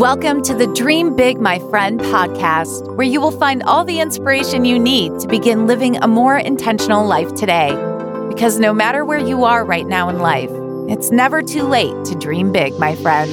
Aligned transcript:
Welcome 0.00 0.40
to 0.44 0.54
the 0.54 0.66
Dream 0.68 1.14
Big, 1.14 1.42
My 1.42 1.58
Friend 1.68 2.00
podcast, 2.00 2.96
where 2.96 3.06
you 3.06 3.20
will 3.20 3.30
find 3.30 3.62
all 3.64 3.84
the 3.84 4.00
inspiration 4.00 4.64
you 4.64 4.78
need 4.78 5.20
to 5.20 5.28
begin 5.28 5.66
living 5.66 5.98
a 5.98 6.08
more 6.08 6.38
intentional 6.38 7.04
life 7.04 7.34
today. 7.34 7.68
Because 8.26 8.58
no 8.58 8.72
matter 8.72 9.04
where 9.04 9.18
you 9.18 9.44
are 9.44 9.62
right 9.62 9.86
now 9.86 10.08
in 10.08 10.20
life, 10.20 10.48
it's 10.88 11.10
never 11.10 11.42
too 11.42 11.64
late 11.64 12.02
to 12.06 12.14
dream 12.14 12.50
big, 12.50 12.78
my 12.78 12.96
friend. 12.96 13.30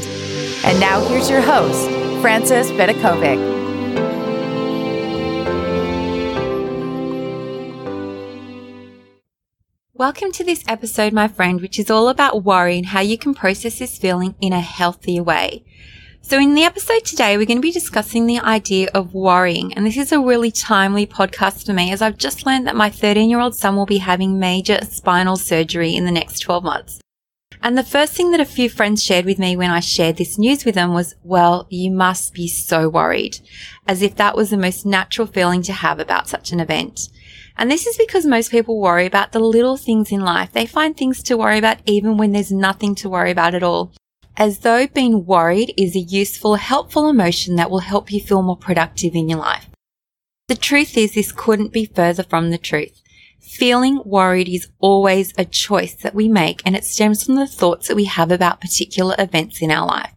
And 0.66 0.78
now 0.78 1.00
here's 1.08 1.30
your 1.30 1.40
host, 1.40 1.90
Frances 2.20 2.70
Vidakovic. 2.72 3.56
Welcome 9.94 10.34
to 10.34 10.44
this 10.44 10.66
episode, 10.68 11.14
my 11.14 11.30
friend, 11.30 11.62
which 11.62 11.80
is 11.80 11.90
all 11.90 12.10
about 12.10 12.44
worry 12.44 12.78
and 12.78 12.88
how 12.88 13.00
you 13.00 13.18
can 13.18 13.34
process 13.34 13.80
this 13.80 13.98
feeling 13.98 14.36
in 14.42 14.52
a 14.52 14.60
healthier 14.60 15.24
way. 15.24 15.64
So 16.28 16.38
in 16.38 16.56
the 16.56 16.66
episode 16.66 17.06
today, 17.06 17.38
we're 17.38 17.46
going 17.46 17.60
to 17.60 17.62
be 17.62 17.72
discussing 17.72 18.26
the 18.26 18.42
idea 18.42 18.90
of 18.94 19.14
worrying. 19.14 19.74
And 19.74 19.86
this 19.86 19.96
is 19.96 20.12
a 20.12 20.20
really 20.20 20.52
timely 20.52 21.08
podcast 21.08 21.66
for 21.66 21.72
me 21.72 21.90
as 21.94 22.02
I've 22.02 22.18
just 22.18 22.46
learned 22.46 22.68
that 22.68 22.76
my 22.76 22.90
13 22.90 23.30
year 23.30 23.40
old 23.40 23.56
son 23.56 23.78
will 23.78 23.86
be 23.86 24.00
having 24.00 24.38
major 24.38 24.80
spinal 24.84 25.38
surgery 25.38 25.96
in 25.96 26.04
the 26.04 26.12
next 26.12 26.40
12 26.40 26.66
months. 26.66 27.00
And 27.64 27.78
the 27.78 27.82
first 27.82 28.12
thing 28.12 28.32
that 28.32 28.42
a 28.42 28.46
few 28.46 28.70
friends 28.70 29.02
shared 29.02 29.24
with 29.24 29.40
me 29.40 29.56
when 29.56 29.72
I 29.72 29.80
shared 29.80 30.18
this 30.18 30.38
news 30.38 30.66
with 30.66 30.76
them 30.76 30.94
was, 30.94 31.16
well, 31.24 31.66
you 31.70 31.92
must 31.92 32.34
be 32.34 32.50
so 32.50 32.90
worried, 32.90 33.40
as 33.88 34.02
if 34.02 34.16
that 34.16 34.36
was 34.36 34.50
the 34.50 34.58
most 34.58 34.86
natural 34.86 35.28
feeling 35.28 35.62
to 35.62 35.72
have 35.72 35.98
about 35.98 36.28
such 36.28 36.52
an 36.52 36.60
event. 36.60 37.08
And 37.58 37.72
this 37.72 37.88
is 37.88 37.96
because 37.96 38.26
most 38.26 38.52
people 38.52 38.82
worry 38.82 39.06
about 39.06 39.32
the 39.32 39.40
little 39.40 39.78
things 39.78 40.12
in 40.12 40.20
life. 40.20 40.52
They 40.52 40.66
find 40.66 40.98
things 40.98 41.24
to 41.24 41.38
worry 41.38 41.58
about 41.58 41.78
even 41.86 42.18
when 42.18 42.34
there's 42.34 42.52
nothing 42.52 42.96
to 42.96 43.10
worry 43.10 43.32
about 43.32 43.56
at 43.56 43.64
all. 43.64 43.94
As 44.40 44.60
though 44.60 44.86
being 44.86 45.26
worried 45.26 45.74
is 45.78 45.96
a 45.96 46.00
useful, 46.00 46.56
helpful 46.56 47.10
emotion 47.10 47.56
that 47.56 47.72
will 47.72 47.80
help 47.80 48.12
you 48.12 48.22
feel 48.22 48.44
more 48.44 48.56
productive 48.56 49.16
in 49.16 49.28
your 49.28 49.40
life. 49.40 49.66
The 50.48 50.56
truth 50.56 50.96
is 50.96 51.16
this 51.16 51.32
couldn't 51.32 51.74
be 51.74 51.86
further 51.86 52.22
from 52.22 52.52
the 52.52 52.60
truth. 52.60 53.02
Feeling 53.42 54.00
worried 54.06 54.48
is 54.48 54.68
always 54.78 55.34
a 55.38 55.46
choice 55.46 55.96
that 55.96 56.14
we 56.14 56.28
make 56.28 56.62
and 56.66 56.76
it 56.76 56.86
stems 56.86 57.24
from 57.24 57.36
the 57.36 57.48
thoughts 57.48 57.88
that 57.88 57.96
we 57.96 58.06
have 58.06 58.32
about 58.32 58.62
particular 58.62 59.16
events 59.18 59.60
in 59.60 59.72
our 59.72 59.88
life. 59.88 60.14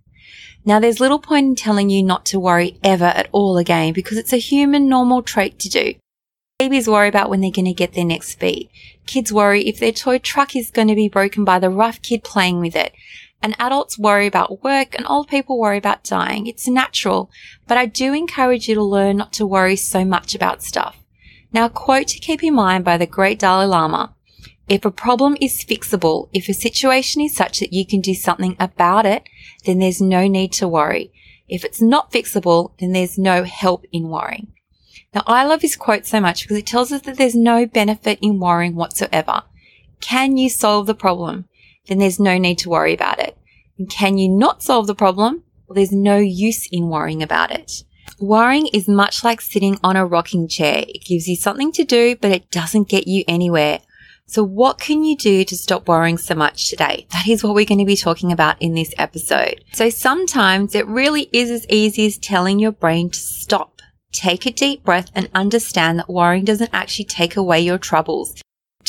Now 0.66 0.78
there's 0.78 1.00
little 1.00 1.18
point 1.18 1.46
in 1.46 1.54
telling 1.54 1.88
you 1.88 2.02
not 2.02 2.26
to 2.26 2.38
worry 2.38 2.78
ever 2.84 3.06
at 3.06 3.30
all 3.32 3.56
again 3.56 3.94
because 3.94 4.18
it's 4.18 4.34
a 4.34 4.38
human 4.38 4.86
normal 4.86 5.22
trait 5.22 5.58
to 5.60 5.70
do. 5.70 5.94
Babies 6.58 6.88
worry 6.88 7.08
about 7.08 7.30
when 7.30 7.40
they're 7.40 7.50
going 7.50 7.64
to 7.64 7.72
get 7.72 7.94
their 7.94 8.04
next 8.04 8.34
feed. 8.34 8.68
Kids 9.06 9.32
worry 9.32 9.66
if 9.66 9.78
their 9.80 9.92
toy 9.92 10.18
truck 10.18 10.54
is 10.54 10.70
going 10.70 10.88
to 10.88 10.94
be 10.94 11.08
broken 11.08 11.42
by 11.42 11.58
the 11.58 11.70
rough 11.70 12.02
kid 12.02 12.22
playing 12.22 12.60
with 12.60 12.76
it. 12.76 12.92
And 13.42 13.56
adults 13.58 13.98
worry 13.98 14.26
about 14.26 14.62
work 14.62 14.94
and 14.94 15.06
old 15.06 15.28
people 15.28 15.58
worry 15.58 15.78
about 15.78 16.04
dying. 16.04 16.46
It's 16.46 16.68
natural, 16.68 17.30
but 17.66 17.78
I 17.78 17.86
do 17.86 18.12
encourage 18.12 18.68
you 18.68 18.74
to 18.74 18.82
learn 18.82 19.16
not 19.16 19.32
to 19.34 19.46
worry 19.46 19.76
so 19.76 20.04
much 20.04 20.34
about 20.34 20.62
stuff. 20.62 20.98
Now, 21.52 21.68
quote 21.68 22.08
to 22.08 22.18
keep 22.18 22.44
in 22.44 22.54
mind 22.54 22.84
by 22.84 22.96
the 22.96 23.06
great 23.06 23.38
Dalai 23.38 23.66
Lama. 23.66 24.14
If 24.68 24.84
a 24.84 24.90
problem 24.90 25.36
is 25.40 25.64
fixable, 25.64 26.28
if 26.32 26.48
a 26.48 26.54
situation 26.54 27.22
is 27.22 27.34
such 27.34 27.58
that 27.58 27.72
you 27.72 27.84
can 27.84 28.00
do 28.00 28.14
something 28.14 28.56
about 28.60 29.04
it, 29.04 29.24
then 29.64 29.80
there's 29.80 30.00
no 30.00 30.28
need 30.28 30.52
to 30.54 30.68
worry. 30.68 31.12
If 31.48 31.64
it's 31.64 31.82
not 31.82 32.12
fixable, 32.12 32.72
then 32.78 32.92
there's 32.92 33.18
no 33.18 33.42
help 33.42 33.84
in 33.90 34.08
worrying. 34.08 34.52
Now, 35.12 35.24
I 35.26 35.44
love 35.44 35.62
his 35.62 35.74
quote 35.74 36.06
so 36.06 36.20
much 36.20 36.42
because 36.42 36.56
it 36.56 36.66
tells 36.66 36.92
us 36.92 37.02
that 37.02 37.16
there's 37.16 37.34
no 37.34 37.66
benefit 37.66 38.20
in 38.22 38.38
worrying 38.38 38.76
whatsoever. 38.76 39.42
Can 40.00 40.36
you 40.36 40.48
solve 40.48 40.86
the 40.86 40.94
problem? 40.94 41.46
Then 41.86 41.98
there's 41.98 42.20
no 42.20 42.38
need 42.38 42.58
to 42.58 42.70
worry 42.70 42.94
about 42.94 43.18
it. 43.18 43.36
And 43.78 43.88
can 43.88 44.18
you 44.18 44.28
not 44.28 44.62
solve 44.62 44.86
the 44.86 44.94
problem? 44.94 45.44
Well, 45.66 45.74
there's 45.74 45.92
no 45.92 46.18
use 46.18 46.68
in 46.70 46.88
worrying 46.88 47.22
about 47.22 47.50
it. 47.50 47.84
Worrying 48.18 48.68
is 48.72 48.88
much 48.88 49.24
like 49.24 49.40
sitting 49.40 49.78
on 49.82 49.96
a 49.96 50.04
rocking 50.04 50.48
chair. 50.48 50.84
It 50.86 51.04
gives 51.04 51.28
you 51.28 51.36
something 51.36 51.72
to 51.72 51.84
do, 51.84 52.16
but 52.16 52.32
it 52.32 52.50
doesn't 52.50 52.88
get 52.88 53.06
you 53.06 53.24
anywhere. 53.26 53.80
So 54.26 54.44
what 54.44 54.78
can 54.78 55.02
you 55.02 55.16
do 55.16 55.44
to 55.44 55.56
stop 55.56 55.88
worrying 55.88 56.18
so 56.18 56.34
much 56.34 56.68
today? 56.68 57.06
That 57.12 57.26
is 57.26 57.42
what 57.42 57.54
we're 57.54 57.64
going 57.64 57.78
to 57.78 57.84
be 57.84 57.96
talking 57.96 58.30
about 58.30 58.60
in 58.60 58.74
this 58.74 58.94
episode. 58.96 59.64
So 59.72 59.90
sometimes 59.90 60.74
it 60.74 60.86
really 60.86 61.28
is 61.32 61.50
as 61.50 61.66
easy 61.68 62.06
as 62.06 62.18
telling 62.18 62.58
your 62.58 62.72
brain 62.72 63.10
to 63.10 63.18
stop 63.18 63.80
Take 64.12 64.44
a 64.44 64.50
deep 64.50 64.82
breath 64.82 65.10
and 65.14 65.28
understand 65.34 65.98
that 65.98 66.10
worrying 66.10 66.44
doesn't 66.44 66.70
actually 66.72 67.04
take 67.04 67.36
away 67.36 67.60
your 67.60 67.78
troubles. 67.78 68.34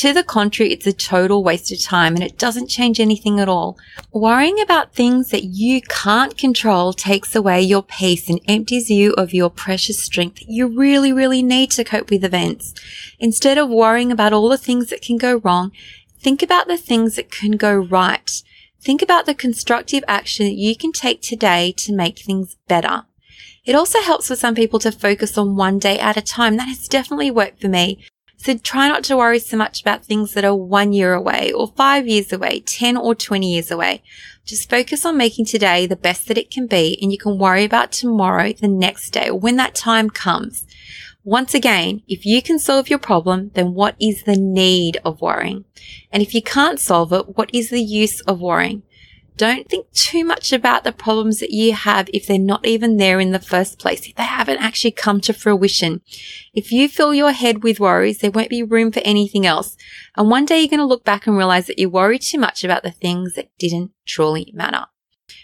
To 0.01 0.13
the 0.13 0.23
contrary, 0.23 0.73
it's 0.73 0.87
a 0.87 0.93
total 0.93 1.43
waste 1.43 1.71
of 1.71 1.79
time 1.79 2.15
and 2.15 2.23
it 2.23 2.39
doesn't 2.39 2.69
change 2.69 2.99
anything 2.99 3.39
at 3.39 3.47
all. 3.47 3.77
Worrying 4.11 4.59
about 4.59 4.95
things 4.95 5.29
that 5.29 5.43
you 5.43 5.79
can't 5.83 6.35
control 6.35 6.91
takes 6.91 7.35
away 7.35 7.61
your 7.61 7.83
peace 7.83 8.27
and 8.27 8.41
empties 8.47 8.89
you 8.89 9.13
of 9.13 9.31
your 9.31 9.51
precious 9.51 10.01
strength 10.01 10.39
that 10.39 10.49
you 10.49 10.65
really, 10.65 11.13
really 11.13 11.43
need 11.43 11.69
to 11.73 11.83
cope 11.83 12.09
with 12.09 12.23
events. 12.23 12.73
Instead 13.19 13.59
of 13.59 13.69
worrying 13.69 14.11
about 14.11 14.33
all 14.33 14.49
the 14.49 14.57
things 14.57 14.89
that 14.89 15.03
can 15.03 15.17
go 15.17 15.35
wrong, 15.35 15.71
think 16.17 16.41
about 16.41 16.67
the 16.67 16.77
things 16.77 17.15
that 17.15 17.29
can 17.29 17.51
go 17.51 17.75
right. 17.75 18.41
Think 18.79 19.03
about 19.03 19.27
the 19.27 19.35
constructive 19.35 20.03
action 20.07 20.47
that 20.47 20.55
you 20.55 20.75
can 20.75 20.93
take 20.93 21.21
today 21.21 21.75
to 21.77 21.93
make 21.93 22.17
things 22.17 22.57
better. 22.67 23.03
It 23.65 23.75
also 23.75 24.01
helps 24.01 24.29
for 24.29 24.35
some 24.35 24.55
people 24.55 24.79
to 24.79 24.91
focus 24.91 25.37
on 25.37 25.55
one 25.55 25.77
day 25.77 25.99
at 25.99 26.17
a 26.17 26.23
time. 26.23 26.57
That 26.57 26.69
has 26.69 26.87
definitely 26.87 27.29
worked 27.29 27.61
for 27.61 27.67
me. 27.67 28.03
So 28.43 28.57
try 28.57 28.87
not 28.87 29.03
to 29.03 29.17
worry 29.17 29.37
so 29.37 29.55
much 29.55 29.81
about 29.81 30.03
things 30.03 30.33
that 30.33 30.43
are 30.43 30.55
one 30.55 30.93
year 30.93 31.13
away 31.13 31.51
or 31.51 31.67
five 31.77 32.07
years 32.07 32.33
away, 32.33 32.61
10 32.61 32.97
or 32.97 33.13
20 33.13 33.53
years 33.53 33.69
away. 33.69 34.01
Just 34.45 34.67
focus 34.67 35.05
on 35.05 35.15
making 35.15 35.45
today 35.45 35.85
the 35.85 35.95
best 35.95 36.27
that 36.27 36.39
it 36.39 36.49
can 36.49 36.65
be 36.65 36.97
and 36.99 37.11
you 37.11 37.19
can 37.19 37.37
worry 37.37 37.63
about 37.63 37.91
tomorrow, 37.91 38.51
the 38.51 38.67
next 38.67 39.11
day, 39.11 39.29
or 39.29 39.37
when 39.37 39.57
that 39.57 39.75
time 39.75 40.09
comes. 40.09 40.65
Once 41.23 41.53
again, 41.53 42.01
if 42.07 42.25
you 42.25 42.41
can 42.41 42.57
solve 42.57 42.89
your 42.89 42.97
problem, 42.97 43.51
then 43.53 43.75
what 43.75 43.95
is 44.01 44.23
the 44.23 44.37
need 44.37 44.99
of 45.05 45.21
worrying? 45.21 45.63
And 46.11 46.23
if 46.23 46.33
you 46.33 46.41
can't 46.41 46.79
solve 46.79 47.13
it, 47.13 47.37
what 47.37 47.53
is 47.53 47.69
the 47.69 47.83
use 47.83 48.21
of 48.21 48.41
worrying? 48.41 48.81
Don't 49.41 49.67
think 49.67 49.91
too 49.91 50.23
much 50.23 50.53
about 50.53 50.83
the 50.83 50.91
problems 50.91 51.39
that 51.39 51.49
you 51.49 51.73
have 51.73 52.07
if 52.13 52.27
they're 52.27 52.37
not 52.37 52.63
even 52.63 52.97
there 52.97 53.19
in 53.19 53.31
the 53.31 53.39
first 53.39 53.79
place, 53.79 54.07
if 54.07 54.13
they 54.13 54.21
haven't 54.21 54.59
actually 54.59 54.91
come 54.91 55.19
to 55.21 55.33
fruition. 55.33 56.01
If 56.53 56.71
you 56.71 56.87
fill 56.87 57.11
your 57.11 57.31
head 57.31 57.63
with 57.63 57.79
worries, 57.79 58.19
there 58.19 58.29
won't 58.29 58.51
be 58.51 58.61
room 58.61 58.91
for 58.91 58.99
anything 58.99 59.47
else. 59.47 59.75
And 60.15 60.29
one 60.29 60.45
day 60.45 60.59
you're 60.59 60.67
going 60.67 60.77
to 60.77 60.85
look 60.85 61.03
back 61.03 61.25
and 61.25 61.35
realize 61.35 61.65
that 61.65 61.79
you 61.79 61.89
worried 61.89 62.21
too 62.21 62.37
much 62.37 62.63
about 62.63 62.83
the 62.83 62.91
things 62.91 63.33
that 63.33 63.49
didn't 63.57 63.89
truly 64.05 64.51
matter. 64.53 64.85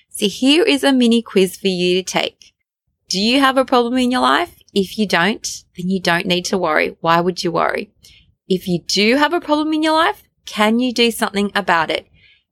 So 0.09 0.28
here 0.28 0.63
is 0.63 0.84
a 0.84 0.94
mini 0.94 1.24
quiz 1.24 1.57
for 1.57 1.68
you 1.68 1.96
to 1.96 2.03
take. 2.03 2.53
Do 3.09 3.19
you 3.19 3.40
have 3.40 3.57
a 3.57 3.66
problem 3.66 3.97
in 3.97 4.12
your 4.12 4.22
life? 4.22 4.62
If 4.75 5.00
you 5.00 5.07
don't, 5.07 5.63
then 5.75 5.90
you 5.90 6.00
don't 6.00 6.28
need 6.28 6.46
to 6.46 6.57
worry. 6.59 6.96
Why 7.02 7.19
would 7.19 7.44
you 7.44 7.52
worry? 7.52 7.91
If 8.47 8.68
you 8.68 8.78
do 8.80 9.16
have 9.16 9.34
a 9.34 9.41
problem 9.41 9.74
in 9.74 9.81
your 9.81 9.94
life, 9.94 10.22
can 10.46 10.80
you 10.80 10.94
do 10.94 11.09
something 11.09 11.52
about 11.56 11.90
it? 11.90 12.07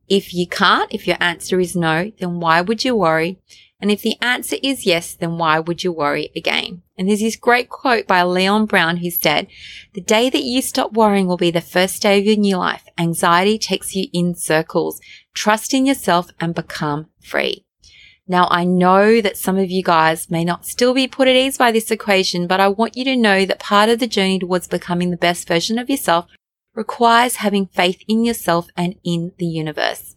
If 0.07 0.33
you 0.33 0.47
can't, 0.47 0.93
if 0.93 1.07
your 1.07 1.17
answer 1.19 1.59
is 1.59 1.75
no, 1.75 2.11
then 2.19 2.39
why 2.39 2.61
would 2.61 2.85
you 2.85 2.95
worry? 2.95 3.39
And 3.79 3.91
if 3.91 4.01
the 4.01 4.15
answer 4.21 4.55
is 4.63 4.85
yes, 4.85 5.13
then 5.13 5.37
why 5.37 5.59
would 5.59 5.83
you 5.83 5.91
worry 5.91 6.31
again? 6.35 6.81
And 6.97 7.09
there's 7.09 7.19
this 7.19 7.35
great 7.35 7.69
quote 7.69 8.07
by 8.07 8.23
Leon 8.23 8.67
Brown 8.67 8.97
who 8.97 9.11
said, 9.11 9.47
the 9.93 10.01
day 10.01 10.29
that 10.29 10.43
you 10.43 10.61
stop 10.61 10.93
worrying 10.93 11.27
will 11.27 11.37
be 11.37 11.51
the 11.51 11.61
first 11.61 12.01
day 12.01 12.19
of 12.19 12.25
your 12.25 12.37
new 12.37 12.57
life. 12.57 12.83
Anxiety 12.97 13.57
takes 13.57 13.95
you 13.95 14.07
in 14.13 14.33
circles. 14.33 15.01
Trust 15.33 15.73
in 15.73 15.85
yourself 15.85 16.29
and 16.39 16.55
become 16.55 17.07
free. 17.19 17.65
Now 18.27 18.47
I 18.49 18.63
know 18.63 19.21
that 19.21 19.37
some 19.37 19.57
of 19.57 19.69
you 19.69 19.83
guys 19.83 20.31
may 20.31 20.43
not 20.45 20.65
still 20.65 20.93
be 20.93 21.07
put 21.07 21.27
at 21.27 21.35
ease 21.35 21.57
by 21.57 21.71
this 21.71 21.91
equation, 21.91 22.47
but 22.47 22.59
I 22.59 22.69
want 22.69 22.97
you 22.97 23.03
to 23.05 23.15
know 23.15 23.45
that 23.45 23.59
part 23.59 23.89
of 23.89 23.99
the 23.99 24.07
journey 24.07 24.39
towards 24.39 24.67
becoming 24.67 25.11
the 25.11 25.17
best 25.17 25.47
version 25.47 25.77
of 25.77 25.89
yourself 25.89 26.27
requires 26.75 27.37
having 27.37 27.67
faith 27.67 28.03
in 28.07 28.23
yourself 28.23 28.67
and 28.75 28.95
in 29.03 29.31
the 29.37 29.45
universe. 29.45 30.15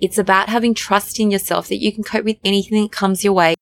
It's 0.00 0.18
about 0.18 0.48
having 0.48 0.74
trust 0.74 1.20
in 1.20 1.30
yourself 1.30 1.68
that 1.68 1.82
you 1.82 1.92
can 1.92 2.04
cope 2.04 2.24
with 2.24 2.38
anything 2.44 2.82
that 2.82 2.92
comes 2.92 3.24
your 3.24 3.32
way 3.32 3.54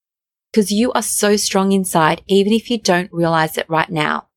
because 0.52 0.70
you 0.70 0.92
are 0.92 1.02
so 1.02 1.36
strong 1.36 1.72
inside, 1.72 2.22
even 2.26 2.52
if 2.52 2.70
you 2.70 2.78
don't 2.78 3.12
realize 3.12 3.58
it 3.58 3.68
right 3.68 3.90
now. 3.90 4.28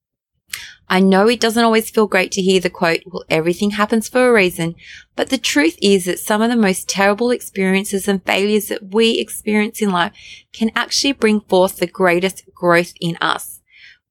I 0.92 1.00
know 1.00 1.28
it 1.28 1.39
doesn't 1.39 1.63
always 1.63 1.89
feel 1.89 2.07
great 2.07 2.31
to 2.31 2.42
hear 2.42 2.60
the 2.60 2.69
quote, 2.69 3.01
well, 3.06 3.24
everything 3.30 3.72
happens 3.72 4.10
for 4.10 4.28
a 4.28 4.33
reason, 4.33 4.75
but 5.16 5.30
the 5.30 5.38
truth 5.38 5.78
is 5.81 6.06
that 6.06 6.19
some 6.19 6.42
of 6.42 6.50
the 6.50 6.56
most 6.56 6.89
terrible 6.89 7.30
experiences 7.30 8.07
and 8.07 8.25
failures 8.25 8.69
that 8.69 8.92
we 8.92 9.19
experience 9.19 9.81
in 9.81 9.92
life 9.92 10.13
can 10.51 10.72
actually 10.75 11.12
bring 11.12 11.42
forth 11.42 11.78
the 11.78 11.86
greatest 11.86 12.44
growth 12.56 12.94
in 13.00 13.18
us. 13.22 13.58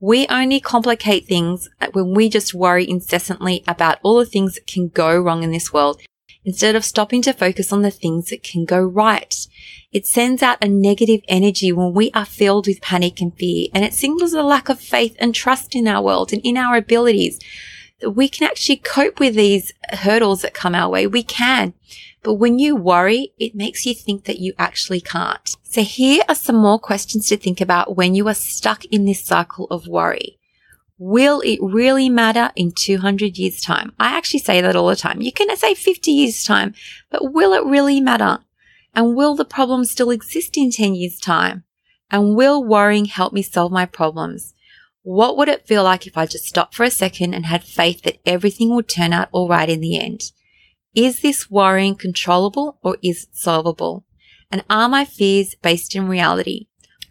We 0.00 0.28
only 0.28 0.60
complicate 0.60 1.26
things 1.26 1.68
uh, 1.80 1.88
when 1.92 2.14
we 2.14 2.28
just 2.28 2.54
worry 2.54 2.88
incessantly 2.88 3.64
about 3.66 3.98
all 4.04 4.18
the 4.18 4.26
things 4.26 4.54
that 4.54 4.68
can 4.68 4.88
go 4.88 5.18
wrong 5.18 5.42
in 5.42 5.50
this 5.50 5.72
world 5.72 6.00
instead 6.44 6.76
of 6.76 6.84
stopping 6.84 7.20
to 7.22 7.32
focus 7.32 7.72
on 7.72 7.82
the 7.82 7.90
things 7.90 8.30
that 8.30 8.44
can 8.44 8.64
go 8.64 8.80
right. 8.80 9.34
It 9.90 10.06
sends 10.06 10.40
out 10.40 10.62
a 10.62 10.68
negative 10.68 11.22
energy 11.26 11.72
when 11.72 11.94
we 11.94 12.12
are 12.12 12.24
filled 12.24 12.68
with 12.68 12.80
panic 12.80 13.20
and 13.20 13.36
fear, 13.36 13.68
and 13.74 13.84
it 13.84 13.92
signals 13.92 14.32
a 14.34 14.42
lack 14.42 14.68
of 14.68 14.78
faith 14.78 15.16
and 15.18 15.34
trust 15.34 15.74
in 15.74 15.88
our 15.88 16.02
world 16.02 16.32
and 16.32 16.40
in 16.44 16.56
our 16.56 16.76
abilities 16.76 17.40
that 18.00 18.10
we 18.10 18.28
can 18.28 18.46
actually 18.46 18.76
cope 18.76 19.18
with 19.18 19.34
these 19.34 19.72
hurdles 19.90 20.42
that 20.42 20.54
come 20.54 20.76
our 20.76 20.88
way. 20.88 21.08
We 21.08 21.24
can. 21.24 21.74
But 22.22 22.34
when 22.34 22.60
you 22.60 22.76
worry, 22.76 23.32
it 23.38 23.56
makes 23.56 23.84
you 23.84 23.94
think 23.94 24.24
that 24.24 24.38
you 24.38 24.52
actually 24.58 25.00
can't. 25.00 25.56
So 25.70 25.82
here 25.82 26.22
are 26.30 26.34
some 26.34 26.56
more 26.56 26.78
questions 26.78 27.28
to 27.28 27.36
think 27.36 27.60
about 27.60 27.94
when 27.94 28.14
you 28.14 28.26
are 28.28 28.34
stuck 28.34 28.86
in 28.86 29.04
this 29.04 29.22
cycle 29.22 29.66
of 29.66 29.86
worry. 29.86 30.38
Will 30.96 31.42
it 31.42 31.58
really 31.60 32.08
matter 32.08 32.50
in 32.56 32.72
200 32.72 33.36
years 33.36 33.60
time? 33.60 33.92
I 34.00 34.16
actually 34.16 34.40
say 34.40 34.62
that 34.62 34.74
all 34.74 34.88
the 34.88 34.96
time. 34.96 35.20
You 35.20 35.30
can 35.30 35.54
say 35.58 35.74
50 35.74 36.10
years 36.10 36.42
time, 36.42 36.72
but 37.10 37.34
will 37.34 37.52
it 37.52 37.66
really 37.66 38.00
matter? 38.00 38.38
And 38.94 39.14
will 39.14 39.34
the 39.34 39.44
problem 39.44 39.84
still 39.84 40.10
exist 40.10 40.56
in 40.56 40.70
10 40.70 40.94
years 40.94 41.20
time? 41.20 41.64
And 42.10 42.34
will 42.34 42.64
worrying 42.64 43.04
help 43.04 43.34
me 43.34 43.42
solve 43.42 43.70
my 43.70 43.84
problems? 43.84 44.54
What 45.02 45.36
would 45.36 45.50
it 45.50 45.66
feel 45.66 45.84
like 45.84 46.06
if 46.06 46.16
I 46.16 46.24
just 46.24 46.46
stopped 46.46 46.76
for 46.76 46.84
a 46.84 46.90
second 46.90 47.34
and 47.34 47.44
had 47.44 47.62
faith 47.62 48.04
that 48.04 48.20
everything 48.24 48.74
would 48.74 48.88
turn 48.88 49.12
out 49.12 49.28
all 49.32 49.48
right 49.48 49.68
in 49.68 49.82
the 49.82 50.00
end? 50.00 50.32
Is 50.94 51.20
this 51.20 51.50
worrying 51.50 51.94
controllable 51.94 52.78
or 52.82 52.96
is 53.02 53.24
it 53.24 53.36
solvable? 53.36 54.06
And 54.50 54.64
are 54.70 54.88
my 54.88 55.04
fears 55.04 55.54
based 55.56 55.94
in 55.94 56.08
reality? 56.08 56.66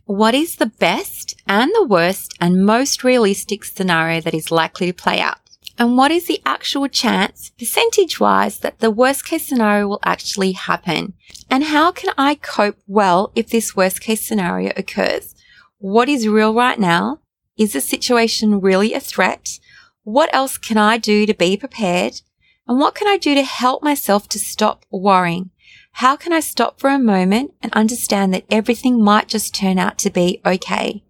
What 0.05 0.33
is 0.33 0.55
the 0.55 0.65
best 0.79 1.35
and 1.47 1.71
the 1.75 1.85
worst 1.85 2.33
and 2.41 2.65
most 2.65 3.03
realistic 3.03 3.63
scenario 3.63 4.21
that 4.21 4.33
is 4.33 4.51
likely 4.51 4.87
to 4.87 4.93
play 4.93 5.19
out? 5.19 5.39
And 5.77 5.95
what 5.95 6.11
is 6.11 6.25
the 6.25 6.41
actual 6.43 6.87
chance, 6.87 7.51
percentage 7.51 8.19
wise, 8.19 8.59
that 8.59 8.79
the 8.79 8.89
worst 8.89 9.25
case 9.25 9.47
scenario 9.47 9.87
will 9.87 9.99
actually 10.03 10.53
happen? 10.53 11.13
And 11.51 11.65
how 11.65 11.91
can 11.91 12.13
I 12.17 12.35
cope 12.35 12.79
well 12.87 13.31
if 13.35 13.49
this 13.49 13.75
worst 13.75 14.01
case 14.01 14.21
scenario 14.21 14.71
occurs? 14.75 15.35
What 15.77 16.09
is 16.09 16.27
real 16.27 16.55
right 16.55 16.79
now? 16.79 17.19
Is 17.55 17.73
the 17.73 17.81
situation 17.81 18.59
really 18.59 18.93
a 18.93 18.99
threat? 18.99 19.59
What 20.03 20.33
else 20.33 20.57
can 20.57 20.77
I 20.77 20.97
do 20.97 21.27
to 21.27 21.33
be 21.35 21.57
prepared? 21.57 22.21
And 22.67 22.79
what 22.79 22.95
can 22.95 23.07
I 23.07 23.17
do 23.17 23.35
to 23.35 23.43
help 23.43 23.83
myself 23.83 24.27
to 24.29 24.39
stop 24.39 24.85
worrying? 24.89 25.51
How 25.97 26.15
can 26.15 26.31
I 26.31 26.41
stop 26.41 26.79
for 26.79 26.91
a 26.91 26.99
moment 26.99 27.55
and 27.63 27.73
understand 27.73 28.31
that 28.31 28.45
everything 28.51 29.03
might 29.03 29.27
just 29.27 29.55
turn 29.55 29.79
out 29.79 29.97
to 29.97 30.11
be 30.11 30.39
okay? 30.45 31.01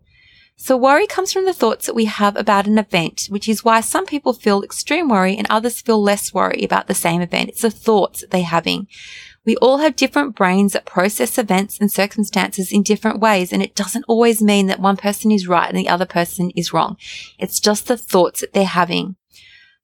So 0.56 0.78
worry 0.78 1.06
comes 1.06 1.34
from 1.34 1.44
the 1.44 1.54
thoughts 1.54 1.88
that 1.88 1.94
we 1.94 2.06
have 2.06 2.38
about 2.38 2.68
an 2.68 2.78
event, 2.78 3.26
which 3.30 3.50
is 3.50 3.66
why 3.66 3.82
some 3.82 4.06
people 4.06 4.32
feel 4.32 4.64
extreme 4.64 5.10
worry 5.10 5.36
and 5.36 5.46
others 5.50 5.82
feel 5.82 6.02
less 6.02 6.34
worry 6.34 6.64
about 6.64 6.88
the 6.88 6.94
same 6.94 7.22
event. 7.22 7.50
It's 7.50 7.64
the 7.64 7.70
thoughts 7.70 8.22
that 8.22 8.32
they're 8.32 8.44
having. 8.44 8.88
We 9.44 9.58
all 9.58 9.80
have 9.80 9.98
different 9.98 10.38
brains 10.38 10.72
that 10.72 10.86
process 10.86 11.38
events 11.38 11.78
and 11.82 11.92
circumstances 11.92 12.72
in 12.72 12.82
different 12.82 13.20
ways. 13.20 13.52
And 13.52 13.62
it 13.62 13.76
doesn't 13.76 14.06
always 14.08 14.42
mean 14.42 14.68
that 14.68 14.80
one 14.80 14.96
person 14.96 15.34
is 15.34 15.50
right 15.50 15.68
and 15.68 15.78
the 15.78 15.90
other 15.90 16.06
person 16.06 16.50
is 16.52 16.72
wrong. 16.72 16.96
It's 17.38 17.60
just 17.60 17.88
the 17.88 17.98
thoughts 17.98 18.40
that 18.40 18.54
they're 18.54 18.64
having. 18.64 19.18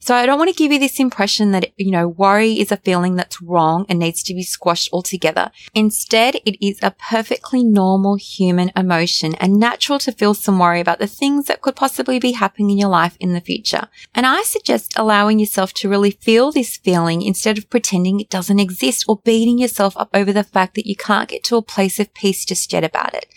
So 0.04 0.14
I 0.14 0.26
don't 0.26 0.38
want 0.38 0.50
to 0.50 0.56
give 0.56 0.74
you 0.74 0.80
this 0.80 1.00
impression 1.00 1.52
that, 1.52 1.72
you 1.80 1.90
know, 1.90 2.10
worry 2.10 2.60
is 2.60 2.74
a 2.74 2.78
feeling 2.78 3.16
that's 3.16 3.42
wrong 3.42 3.86
and 3.88 4.00
needs 4.00 4.22
to 4.24 4.34
be 4.34 4.44
squashed 4.44 4.90
altogether. 4.92 5.50
Instead, 5.74 6.36
it 6.46 6.58
is 6.62 6.78
a 6.82 6.92
perfectly 6.92 7.64
normal 7.64 8.16
human 8.16 8.70
emotion 8.76 9.34
and 9.36 9.58
natural 9.58 10.00
to 10.00 10.12
feel 10.12 10.34
some 10.34 10.60
worry 10.60 10.82
about 10.82 11.00
the 11.00 11.08
things 11.08 11.46
that 11.46 11.62
could 11.62 11.78
possibly 11.78 12.20
be 12.20 12.34
happening 12.34 12.72
in 12.72 12.80
your 12.80 12.90
life 12.90 13.16
in 13.22 13.32
the 13.32 13.40
future. 13.40 13.88
And 14.14 14.26
I 14.26 14.42
suggest 14.42 14.92
allowing 14.98 15.40
yourself 15.40 15.72
to 15.76 15.88
really 15.88 16.12
feel 16.12 16.52
this 16.52 16.76
feeling 16.76 17.22
instead 17.22 17.58
of 17.58 17.70
pretending 17.70 18.20
it 18.20 18.30
doesn't 18.30 18.60
exist 18.60 19.06
or 19.08 19.22
beating 19.24 19.58
yourself 19.58 19.96
up 19.96 20.10
over 20.14 20.34
the 20.34 20.44
fact 20.44 20.76
that 20.76 20.86
you 20.86 20.98
can't 20.98 21.30
get 21.30 21.46
to 21.46 21.56
a 21.56 21.62
place 21.62 21.98
of 22.02 22.14
peace 22.14 22.44
just 22.44 22.74
yet 22.74 22.84
about 22.84 23.14
it. 23.14 23.28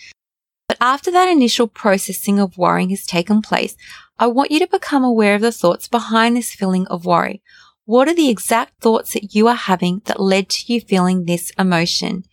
But 0.67 0.79
after 0.81 1.13
that 1.13 1.29
initial 1.29 1.69
processing 1.69 2.41
of 2.41 2.59
worrying 2.59 2.91
has 2.91 3.07
taken 3.07 3.41
place, 3.41 3.77
I 4.19 4.29
want 4.29 4.51
you 4.51 4.59
to 4.61 4.67
become 4.67 5.05
aware 5.05 5.35
of 5.35 5.43
the 5.43 5.53
thoughts 5.53 5.89
behind 5.89 6.37
this 6.37 6.55
feeling 6.55 6.87
of 6.87 7.05
worry. 7.05 7.43
What 7.85 8.09
are 8.09 8.15
the 8.15 8.31
exact 8.31 8.81
thoughts 8.81 9.13
that 9.13 9.35
you 9.35 9.47
are 9.47 9.55
having 9.55 10.01
that 10.07 10.19
led 10.19 10.49
to 10.51 10.73
you 10.73 10.81
feeling 10.81 11.27
this 11.27 11.53
emotion? 11.59 12.25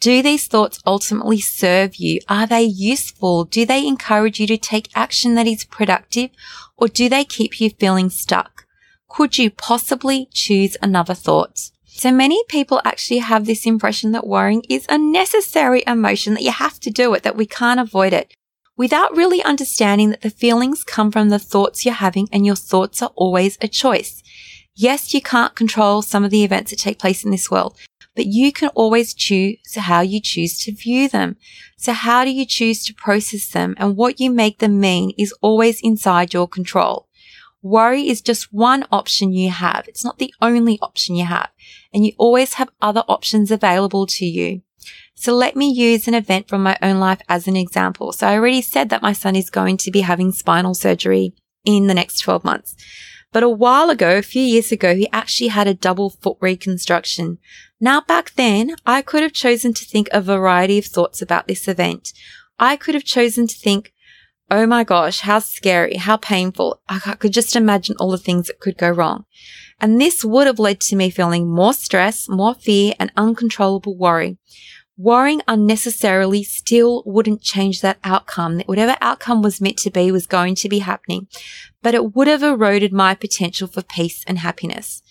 Do 0.00 0.22
these 0.22 0.46
thoughts 0.46 0.80
ultimately 0.86 1.40
serve 1.40 1.96
you? 1.96 2.20
Are 2.26 2.46
they 2.46 2.62
useful? 2.62 3.44
Do 3.44 3.66
they 3.66 3.86
encourage 3.86 4.40
you 4.40 4.46
to 4.46 4.56
take 4.56 4.88
action 4.94 5.34
that 5.34 5.46
is 5.46 5.64
productive 5.64 6.30
or 6.76 6.88
do 6.88 7.08
they 7.08 7.24
keep 7.24 7.60
you 7.60 7.68
feeling 7.68 8.08
stuck? 8.08 8.66
Could 9.06 9.36
you 9.36 9.50
possibly 9.50 10.28
choose 10.32 10.78
another 10.80 11.14
thought? 11.14 11.70
So 11.84 12.12
many 12.12 12.42
people 12.48 12.80
actually 12.84 13.18
have 13.18 13.44
this 13.44 13.66
impression 13.66 14.12
that 14.12 14.26
worrying 14.26 14.62
is 14.70 14.86
a 14.88 14.96
necessary 14.96 15.82
emotion, 15.86 16.34
that 16.34 16.42
you 16.42 16.50
have 16.50 16.80
to 16.80 16.90
do 16.90 17.12
it, 17.14 17.22
that 17.24 17.36
we 17.36 17.46
can't 17.46 17.80
avoid 17.80 18.14
it 18.14 18.34
without 18.76 19.16
really 19.16 19.42
understanding 19.42 20.10
that 20.10 20.20
the 20.20 20.30
feelings 20.30 20.84
come 20.84 21.10
from 21.10 21.28
the 21.28 21.38
thoughts 21.38 21.84
you're 21.84 21.94
having 21.94 22.28
and 22.32 22.44
your 22.44 22.56
thoughts 22.56 23.02
are 23.02 23.12
always 23.14 23.56
a 23.60 23.68
choice. 23.68 24.22
Yes, 24.74 25.14
you 25.14 25.22
can't 25.22 25.54
control 25.54 26.02
some 26.02 26.24
of 26.24 26.30
the 26.30 26.44
events 26.44 26.70
that 26.70 26.78
take 26.78 26.98
place 26.98 27.24
in 27.24 27.30
this 27.30 27.50
world, 27.50 27.76
but 28.14 28.26
you 28.26 28.52
can 28.52 28.68
always 28.70 29.14
choose 29.14 29.56
how 29.74 30.02
you 30.02 30.20
choose 30.20 30.58
to 30.64 30.72
view 30.72 31.08
them. 31.08 31.36
So 31.78 31.92
how 31.92 32.24
do 32.24 32.30
you 32.30 32.44
choose 32.44 32.84
to 32.84 32.94
process 32.94 33.48
them 33.48 33.74
and 33.78 33.96
what 33.96 34.20
you 34.20 34.30
make 34.30 34.58
them 34.58 34.78
mean 34.78 35.12
is 35.16 35.34
always 35.40 35.80
inside 35.80 36.34
your 36.34 36.46
control. 36.46 37.08
Worry 37.62 38.08
is 38.08 38.20
just 38.20 38.52
one 38.52 38.84
option 38.92 39.32
you 39.32 39.50
have. 39.50 39.88
It's 39.88 40.04
not 40.04 40.18
the 40.18 40.32
only 40.42 40.78
option 40.82 41.16
you 41.16 41.24
have 41.24 41.48
and 41.92 42.04
you 42.04 42.12
always 42.18 42.54
have 42.54 42.68
other 42.82 43.02
options 43.08 43.50
available 43.50 44.06
to 44.06 44.26
you. 44.26 44.60
So 45.18 45.34
let 45.34 45.56
me 45.56 45.70
use 45.70 46.06
an 46.06 46.14
event 46.14 46.48
from 46.48 46.62
my 46.62 46.76
own 46.82 47.00
life 47.00 47.20
as 47.28 47.48
an 47.48 47.56
example. 47.56 48.12
So 48.12 48.28
I 48.28 48.34
already 48.34 48.62
said 48.62 48.90
that 48.90 49.02
my 49.02 49.12
son 49.12 49.34
is 49.34 49.50
going 49.50 49.78
to 49.78 49.90
be 49.90 50.02
having 50.02 50.30
spinal 50.30 50.74
surgery 50.74 51.34
in 51.64 51.86
the 51.86 51.94
next 51.94 52.20
12 52.20 52.44
months. 52.44 52.76
But 53.32 53.42
a 53.42 53.48
while 53.48 53.90
ago, 53.90 54.18
a 54.18 54.22
few 54.22 54.42
years 54.42 54.70
ago, 54.70 54.94
he 54.94 55.08
actually 55.12 55.48
had 55.48 55.66
a 55.66 55.74
double 55.74 56.10
foot 56.10 56.36
reconstruction. 56.40 57.38
Now 57.80 58.02
back 58.02 58.34
then, 58.36 58.76
I 58.86 59.02
could 59.02 59.22
have 59.22 59.32
chosen 59.32 59.74
to 59.74 59.84
think 59.84 60.08
a 60.12 60.20
variety 60.20 60.78
of 60.78 60.84
thoughts 60.84 61.20
about 61.20 61.48
this 61.48 61.66
event. 61.66 62.12
I 62.58 62.76
could 62.76 62.94
have 62.94 63.04
chosen 63.04 63.46
to 63.46 63.56
think, 63.56 63.92
Oh 64.48 64.64
my 64.64 64.84
gosh, 64.84 65.20
how 65.20 65.40
scary, 65.40 65.96
how 65.96 66.18
painful. 66.18 66.80
I 66.88 66.98
could 67.18 67.32
just 67.32 67.56
imagine 67.56 67.96
all 67.98 68.12
the 68.12 68.18
things 68.18 68.46
that 68.46 68.60
could 68.60 68.78
go 68.78 68.90
wrong. 68.90 69.24
And 69.80 70.00
this 70.00 70.24
would 70.24 70.46
have 70.46 70.60
led 70.60 70.80
to 70.82 70.96
me 70.96 71.10
feeling 71.10 71.50
more 71.52 71.74
stress, 71.74 72.28
more 72.28 72.54
fear 72.54 72.94
and 73.00 73.10
uncontrollable 73.16 73.96
worry. 73.96 74.38
Worrying 74.98 75.42
unnecessarily 75.46 76.42
still 76.42 77.02
wouldn't 77.04 77.42
change 77.42 77.82
that 77.82 77.98
outcome. 78.02 78.56
That 78.56 78.68
Whatever 78.68 78.96
outcome 79.00 79.42
was 79.42 79.60
meant 79.60 79.76
to 79.78 79.90
be 79.90 80.10
was 80.10 80.26
going 80.26 80.54
to 80.56 80.68
be 80.68 80.78
happening, 80.78 81.28
but 81.82 81.94
it 81.94 82.14
would 82.14 82.28
have 82.28 82.42
eroded 82.42 82.92
my 82.92 83.14
potential 83.14 83.68
for 83.68 83.82
peace 83.82 84.24
and 84.26 84.38
happiness. 84.38 85.02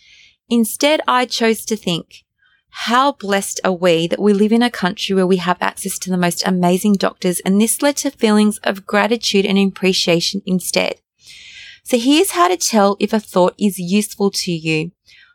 Instead, 0.50 1.02
I 1.08 1.26
chose 1.26 1.66
to 1.66 1.76
think, 1.76 2.24
how 2.70 3.14
blessed 3.14 3.62
are 3.64 3.72
we 3.72 4.06
that 4.08 4.20
we 4.20 4.34
live 4.34 4.52
in 4.52 4.62
a 4.62 4.70
country 4.70 5.16
where 5.16 5.26
we 5.26 5.38
have 5.38 5.62
access 5.62 5.98
to 6.00 6.10
the 6.10 6.18
most 6.18 6.46
amazing 6.46 6.94
doctors 6.94 7.40
and 7.42 7.60
this 7.62 7.82
led 7.82 7.96
to 7.98 8.12
feelings 8.12 8.58
of 8.64 8.86
gratitude 8.86 9.46
and 9.46 9.58
appreciation 9.58 10.42
instead. 10.46 10.96
So 11.84 11.98
here's 11.98 12.32
how 12.32 12.50
to 12.50 12.58
tell 12.58 12.98
if 13.00 13.14
a 13.14 13.20
thought 13.20 13.56
is 13.58 13.80
useful 13.80 14.30
to 14.32 14.52
you. 14.52 14.92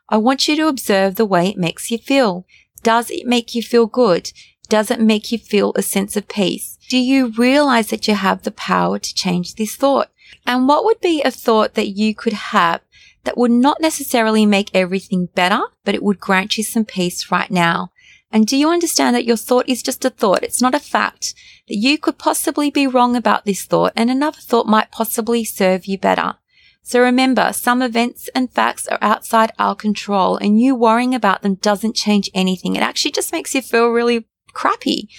I 0.07 0.17
want 0.17 0.47
you 0.47 0.55
to 0.57 0.67
observe 0.67 1.15
the 1.15 1.25
way 1.25 1.47
it 1.47 1.57
makes 1.57 1.89
you 1.89 1.97
feel. 1.97 2.45
Does 2.83 3.09
it 3.11 3.27
make 3.27 3.53
you 3.53 3.61
feel 3.61 3.85
good? 3.85 4.31
Does 4.69 4.89
it 4.89 4.99
make 4.99 5.31
you 5.31 5.37
feel 5.37 5.73
a 5.75 5.81
sense 5.81 6.15
of 6.15 6.27
peace? 6.27 6.77
Do 6.89 6.97
you 6.97 7.27
realize 7.27 7.87
that 7.87 8.07
you 8.07 8.15
have 8.15 8.43
the 8.43 8.51
power 8.51 8.99
to 8.99 9.13
change 9.13 9.55
this 9.55 9.75
thought? 9.75 10.09
And 10.45 10.67
what 10.67 10.85
would 10.85 11.01
be 11.01 11.21
a 11.21 11.31
thought 11.31 11.73
that 11.75 11.89
you 11.89 12.15
could 12.15 12.33
have 12.33 12.81
that 13.23 13.37
would 13.37 13.51
not 13.51 13.81
necessarily 13.81 14.45
make 14.45 14.73
everything 14.73 15.27
better, 15.35 15.61
but 15.83 15.93
it 15.93 16.01
would 16.03 16.19
grant 16.19 16.57
you 16.57 16.63
some 16.63 16.85
peace 16.85 17.31
right 17.31 17.51
now? 17.51 17.91
And 18.31 18.47
do 18.47 18.55
you 18.55 18.69
understand 18.69 19.15
that 19.15 19.25
your 19.25 19.37
thought 19.37 19.67
is 19.67 19.83
just 19.83 20.05
a 20.05 20.09
thought? 20.09 20.43
It's 20.43 20.61
not 20.61 20.73
a 20.73 20.79
fact 20.79 21.35
that 21.67 21.75
you 21.75 21.97
could 21.97 22.17
possibly 22.17 22.71
be 22.71 22.87
wrong 22.87 23.15
about 23.15 23.45
this 23.45 23.65
thought 23.65 23.93
and 23.95 24.09
another 24.09 24.39
thought 24.39 24.67
might 24.67 24.91
possibly 24.91 25.43
serve 25.43 25.85
you 25.85 25.97
better. 25.97 26.35
So 26.83 26.99
remember, 27.01 27.53
some 27.53 27.81
events 27.81 28.29
and 28.35 28.51
facts 28.51 28.87
are 28.87 28.97
outside 29.01 29.51
our 29.57 29.75
control 29.75 30.37
and 30.37 30.59
you 30.59 30.75
worrying 30.75 31.15
about 31.15 31.41
them 31.41 31.55
doesn't 31.55 31.95
change 31.95 32.29
anything. 32.33 32.75
It 32.75 32.81
actually 32.81 33.11
just 33.11 33.31
makes 33.31 33.53
you 33.55 33.61
feel 33.61 33.89
really 33.89 34.27
crappy. 34.53 35.09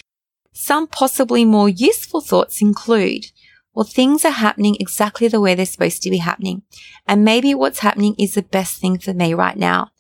Some 0.53 0.87
possibly 0.87 1.45
more 1.45 1.69
useful 1.69 2.21
thoughts 2.21 2.61
include, 2.61 3.27
well, 3.75 3.85
things 3.85 4.25
are 4.25 4.33
happening 4.33 4.77
exactly 4.79 5.29
the 5.29 5.41
way 5.41 5.55
they're 5.55 5.65
supposed 5.65 6.03
to 6.03 6.11
be 6.11 6.19
happening. 6.19 6.63
And 7.07 7.25
maybe 7.25 7.55
what's 7.55 7.79
happening 7.79 8.17
is 8.19 8.35
the 8.35 8.43
best 8.43 8.79
thing 8.79 8.99
for 8.99 9.15
me 9.15 9.33
right 9.33 9.57
now. 9.57 9.93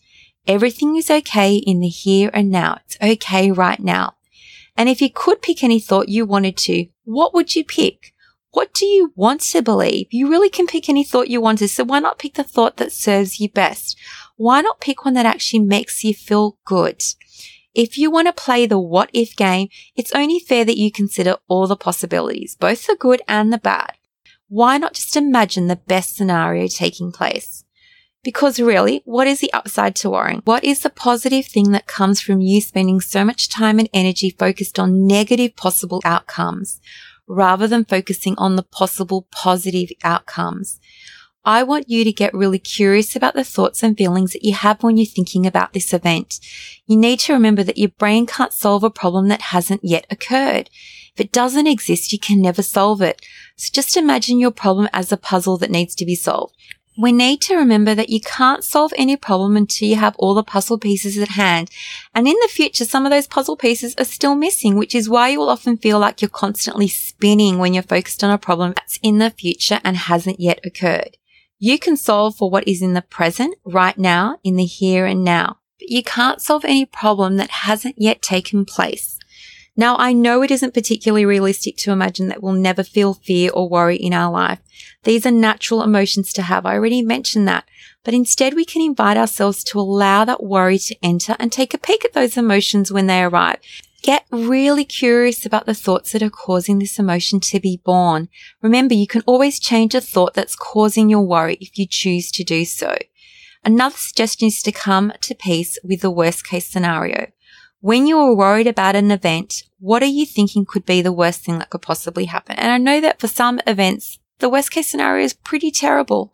Everything 0.46 0.96
is 0.96 1.10
okay 1.10 1.54
in 1.54 1.80
the 1.80 1.88
here 1.88 2.30
and 2.34 2.50
now. 2.50 2.78
It's 2.84 2.98
okay 3.00 3.50
right 3.50 3.80
now. 3.80 4.16
And 4.76 4.88
if 4.88 5.00
you 5.00 5.10
could 5.10 5.40
pick 5.40 5.62
any 5.62 5.80
thought 5.80 6.08
you 6.08 6.26
wanted 6.26 6.56
to, 6.58 6.86
what 7.04 7.32
would 7.32 7.54
you 7.54 7.64
pick? 7.64 8.11
What 8.52 8.74
do 8.74 8.84
you 8.84 9.12
want 9.16 9.40
to 9.40 9.62
believe? 9.62 10.08
You 10.10 10.28
really 10.28 10.50
can 10.50 10.66
pick 10.66 10.88
any 10.88 11.04
thought 11.04 11.28
you 11.28 11.40
want 11.40 11.60
to. 11.60 11.68
So 11.68 11.84
why 11.84 12.00
not 12.00 12.18
pick 12.18 12.34
the 12.34 12.44
thought 12.44 12.76
that 12.76 12.92
serves 12.92 13.40
you 13.40 13.48
best? 13.48 13.98
Why 14.36 14.60
not 14.60 14.80
pick 14.80 15.04
one 15.04 15.14
that 15.14 15.24
actually 15.24 15.60
makes 15.60 16.04
you 16.04 16.12
feel 16.12 16.58
good? 16.66 17.02
If 17.74 17.96
you 17.96 18.10
want 18.10 18.28
to 18.28 18.34
play 18.34 18.66
the 18.66 18.78
what 18.78 19.08
if 19.14 19.34
game, 19.34 19.68
it's 19.96 20.12
only 20.12 20.38
fair 20.38 20.66
that 20.66 20.76
you 20.76 20.92
consider 20.92 21.36
all 21.48 21.66
the 21.66 21.76
possibilities, 21.76 22.54
both 22.54 22.86
the 22.86 22.94
good 22.94 23.22
and 23.26 23.50
the 23.50 23.58
bad. 23.58 23.94
Why 24.48 24.76
not 24.76 24.92
just 24.92 25.16
imagine 25.16 25.68
the 25.68 25.76
best 25.76 26.14
scenario 26.14 26.68
taking 26.68 27.10
place? 27.10 27.64
Because 28.22 28.60
really, 28.60 29.00
what 29.06 29.26
is 29.26 29.40
the 29.40 29.52
upside 29.54 29.96
to 29.96 30.10
worrying? 30.10 30.42
What 30.44 30.62
is 30.62 30.80
the 30.80 30.90
positive 30.90 31.46
thing 31.46 31.72
that 31.72 31.86
comes 31.86 32.20
from 32.20 32.42
you 32.42 32.60
spending 32.60 33.00
so 33.00 33.24
much 33.24 33.48
time 33.48 33.78
and 33.78 33.88
energy 33.94 34.28
focused 34.28 34.78
on 34.78 35.06
negative 35.06 35.56
possible 35.56 36.02
outcomes 36.04 36.80
rather 37.26 37.66
than 37.66 37.84
focusing 37.84 38.34
on 38.38 38.56
the 38.56 38.62
possible 38.62 39.26
positive 39.30 39.90
outcomes? 40.02 40.80
I 41.44 41.64
want 41.64 41.90
you 41.90 42.04
to 42.04 42.12
get 42.12 42.32
really 42.34 42.60
curious 42.60 43.16
about 43.16 43.34
the 43.34 43.42
thoughts 43.42 43.82
and 43.82 43.98
feelings 43.98 44.32
that 44.32 44.44
you 44.44 44.54
have 44.54 44.82
when 44.82 44.96
you're 44.96 45.06
thinking 45.06 45.44
about 45.44 45.72
this 45.72 45.92
event. 45.92 46.38
You 46.86 46.96
need 46.96 47.18
to 47.20 47.32
remember 47.32 47.64
that 47.64 47.78
your 47.78 47.88
brain 47.88 48.26
can't 48.26 48.52
solve 48.52 48.84
a 48.84 48.90
problem 48.90 49.26
that 49.28 49.42
hasn't 49.42 49.84
yet 49.84 50.06
occurred. 50.08 50.70
If 51.14 51.20
it 51.20 51.32
doesn't 51.32 51.66
exist, 51.66 52.12
you 52.12 52.18
can 52.18 52.40
never 52.40 52.62
solve 52.62 53.02
it. 53.02 53.20
So 53.56 53.70
just 53.72 53.96
imagine 53.96 54.38
your 54.38 54.52
problem 54.52 54.88
as 54.92 55.10
a 55.10 55.16
puzzle 55.16 55.58
that 55.58 55.70
needs 55.70 55.96
to 55.96 56.06
be 56.06 56.14
solved. 56.14 56.54
We 56.98 57.10
need 57.10 57.40
to 57.42 57.56
remember 57.56 57.94
that 57.94 58.10
you 58.10 58.20
can't 58.20 58.62
solve 58.62 58.92
any 58.96 59.16
problem 59.16 59.56
until 59.56 59.88
you 59.88 59.96
have 59.96 60.14
all 60.18 60.34
the 60.34 60.42
puzzle 60.42 60.78
pieces 60.78 61.16
at 61.16 61.28
hand. 61.28 61.70
And 62.14 62.28
in 62.28 62.36
the 62.42 62.48
future, 62.48 62.84
some 62.84 63.06
of 63.06 63.10
those 63.10 63.26
puzzle 63.26 63.56
pieces 63.56 63.94
are 63.96 64.04
still 64.04 64.34
missing, 64.34 64.76
which 64.76 64.94
is 64.94 65.08
why 65.08 65.30
you 65.30 65.38
will 65.38 65.48
often 65.48 65.78
feel 65.78 65.98
like 65.98 66.20
you're 66.20 66.28
constantly 66.28 66.88
spinning 66.88 67.56
when 67.58 67.72
you're 67.72 67.82
focused 67.82 68.22
on 68.22 68.30
a 68.30 68.36
problem 68.36 68.74
that's 68.74 68.98
in 69.02 69.18
the 69.18 69.30
future 69.30 69.80
and 69.84 69.96
hasn't 69.96 70.38
yet 70.38 70.60
occurred. 70.64 71.16
You 71.58 71.78
can 71.78 71.96
solve 71.96 72.36
for 72.36 72.50
what 72.50 72.68
is 72.68 72.82
in 72.82 72.92
the 72.92 73.02
present, 73.02 73.54
right 73.64 73.96
now, 73.96 74.38
in 74.44 74.56
the 74.56 74.64
here 74.64 75.06
and 75.06 75.24
now, 75.24 75.60
but 75.78 75.88
you 75.88 76.02
can't 76.02 76.42
solve 76.42 76.64
any 76.64 76.84
problem 76.84 77.36
that 77.36 77.50
hasn't 77.50 77.94
yet 77.96 78.20
taken 78.20 78.66
place. 78.66 79.18
Now, 79.74 79.96
I 79.96 80.12
know 80.12 80.42
it 80.42 80.50
isn't 80.50 80.74
particularly 80.74 81.24
realistic 81.24 81.78
to 81.78 81.92
imagine 81.92 82.28
that 82.28 82.42
we'll 82.42 82.52
never 82.52 82.82
feel 82.82 83.14
fear 83.14 83.50
or 83.52 83.68
worry 83.68 83.96
in 83.96 84.12
our 84.12 84.30
life. 84.30 84.58
These 85.04 85.24
are 85.24 85.30
natural 85.30 85.82
emotions 85.82 86.32
to 86.34 86.42
have. 86.42 86.66
I 86.66 86.74
already 86.74 87.00
mentioned 87.00 87.48
that. 87.48 87.64
But 88.04 88.14
instead, 88.14 88.54
we 88.54 88.66
can 88.66 88.82
invite 88.82 89.16
ourselves 89.16 89.64
to 89.64 89.80
allow 89.80 90.24
that 90.24 90.42
worry 90.42 90.78
to 90.78 90.96
enter 91.02 91.36
and 91.38 91.50
take 91.50 91.72
a 91.72 91.78
peek 91.78 92.04
at 92.04 92.12
those 92.12 92.36
emotions 92.36 92.92
when 92.92 93.06
they 93.06 93.22
arrive. 93.22 93.60
Get 94.02 94.26
really 94.30 94.84
curious 94.84 95.46
about 95.46 95.64
the 95.64 95.74
thoughts 95.74 96.12
that 96.12 96.22
are 96.22 96.30
causing 96.30 96.78
this 96.78 96.98
emotion 96.98 97.40
to 97.40 97.60
be 97.60 97.80
born. 97.84 98.28
Remember, 98.60 98.94
you 98.94 99.06
can 99.06 99.22
always 99.26 99.60
change 99.60 99.94
a 99.94 100.00
thought 100.00 100.34
that's 100.34 100.56
causing 100.56 101.08
your 101.08 101.22
worry 101.22 101.56
if 101.60 101.78
you 101.78 101.86
choose 101.86 102.30
to 102.32 102.44
do 102.44 102.64
so. 102.64 102.98
Another 103.64 103.96
suggestion 103.96 104.48
is 104.48 104.60
to 104.62 104.72
come 104.72 105.12
to 105.20 105.34
peace 105.36 105.78
with 105.84 106.00
the 106.00 106.10
worst 106.10 106.44
case 106.44 106.68
scenario. 106.68 107.31
When 107.82 108.06
you 108.06 108.16
are 108.20 108.32
worried 108.32 108.68
about 108.68 108.94
an 108.94 109.10
event, 109.10 109.64
what 109.80 110.04
are 110.04 110.06
you 110.06 110.24
thinking 110.24 110.64
could 110.64 110.86
be 110.86 111.02
the 111.02 111.10
worst 111.10 111.40
thing 111.40 111.58
that 111.58 111.70
could 111.70 111.82
possibly 111.82 112.26
happen? 112.26 112.54
And 112.54 112.70
I 112.70 112.78
know 112.78 113.00
that 113.00 113.18
for 113.18 113.26
some 113.26 113.60
events, 113.66 114.20
the 114.38 114.48
worst 114.48 114.70
case 114.70 114.86
scenario 114.86 115.24
is 115.24 115.34
pretty 115.34 115.72
terrible, 115.72 116.32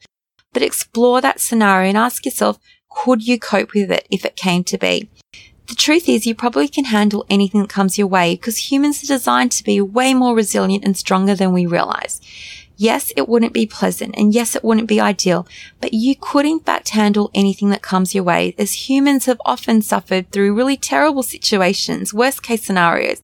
but 0.53 0.63
explore 0.63 1.23
that 1.23 1.41
scenario 1.41 1.89
and 1.89 1.97
ask 1.97 2.27
yourself, 2.27 2.59
could 2.91 3.27
you 3.27 3.39
cope 3.39 3.73
with 3.73 3.91
it 3.91 4.07
if 4.11 4.27
it 4.27 4.37
came 4.37 4.63
to 4.65 4.77
be? 4.77 5.09
The 5.69 5.75
truth 5.75 6.07
is 6.07 6.27
you 6.27 6.35
probably 6.35 6.69
can 6.69 6.85
handle 6.85 7.25
anything 7.31 7.63
that 7.63 7.71
comes 7.71 7.97
your 7.97 8.09
way 8.09 8.35
because 8.35 8.71
humans 8.71 9.03
are 9.03 9.07
designed 9.07 9.53
to 9.53 9.65
be 9.65 9.81
way 9.81 10.13
more 10.13 10.37
resilient 10.37 10.85
and 10.85 10.99
stronger 10.99 11.35
than 11.35 11.55
we 11.55 11.65
realize. 11.65 12.21
Yes, 12.81 13.13
it 13.17 13.29
wouldn't 13.29 13.53
be 13.53 13.67
pleasant 13.67 14.15
and 14.17 14.33
yes, 14.33 14.55
it 14.55 14.63
wouldn't 14.63 14.87
be 14.87 15.01
ideal, 15.01 15.49
but 15.81 15.93
you 15.93 16.15
could 16.15 16.47
in 16.47 16.61
fact 16.61 16.91
handle 16.91 17.29
anything 17.35 17.71
that 17.71 17.83
comes 17.83 18.15
your 18.15 18.23
way 18.23 18.55
as 18.57 18.89
humans 18.89 19.27
have 19.27 19.41
often 19.45 19.83
suffered 19.83 20.31
through 20.31 20.55
really 20.55 20.77
terrible 20.77 21.25
situations, 21.25 22.15
worst 22.15 22.45
case 22.45 22.63
scenarios. 22.63 23.21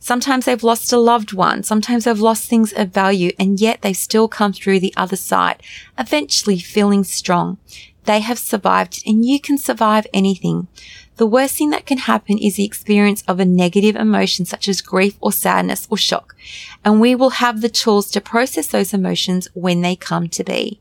Sometimes 0.00 0.46
they've 0.46 0.62
lost 0.62 0.92
a 0.94 0.96
loved 0.96 1.34
one. 1.34 1.62
Sometimes 1.62 2.04
they've 2.04 2.18
lost 2.18 2.48
things 2.48 2.72
of 2.72 2.88
value 2.88 3.32
and 3.38 3.60
yet 3.60 3.82
they've 3.82 3.96
still 3.96 4.28
come 4.28 4.54
through 4.54 4.80
the 4.80 4.94
other 4.96 5.16
side, 5.16 5.62
eventually 5.98 6.58
feeling 6.58 7.04
strong. 7.04 7.58
They 8.06 8.20
have 8.20 8.38
survived 8.38 9.02
and 9.04 9.24
you 9.24 9.40
can 9.40 9.58
survive 9.58 10.06
anything. 10.14 10.68
The 11.16 11.26
worst 11.26 11.56
thing 11.56 11.70
that 11.70 11.86
can 11.86 11.98
happen 11.98 12.38
is 12.38 12.56
the 12.56 12.64
experience 12.64 13.22
of 13.26 13.40
a 13.40 13.44
negative 13.44 13.96
emotion 13.96 14.44
such 14.44 14.68
as 14.68 14.80
grief 14.80 15.16
or 15.20 15.32
sadness 15.32 15.86
or 15.90 15.96
shock. 15.96 16.36
And 16.84 17.00
we 17.00 17.14
will 17.14 17.30
have 17.30 17.60
the 17.60 17.68
tools 17.68 18.10
to 18.12 18.20
process 18.20 18.68
those 18.68 18.94
emotions 18.94 19.48
when 19.54 19.80
they 19.80 19.96
come 19.96 20.28
to 20.28 20.44
be. 20.44 20.80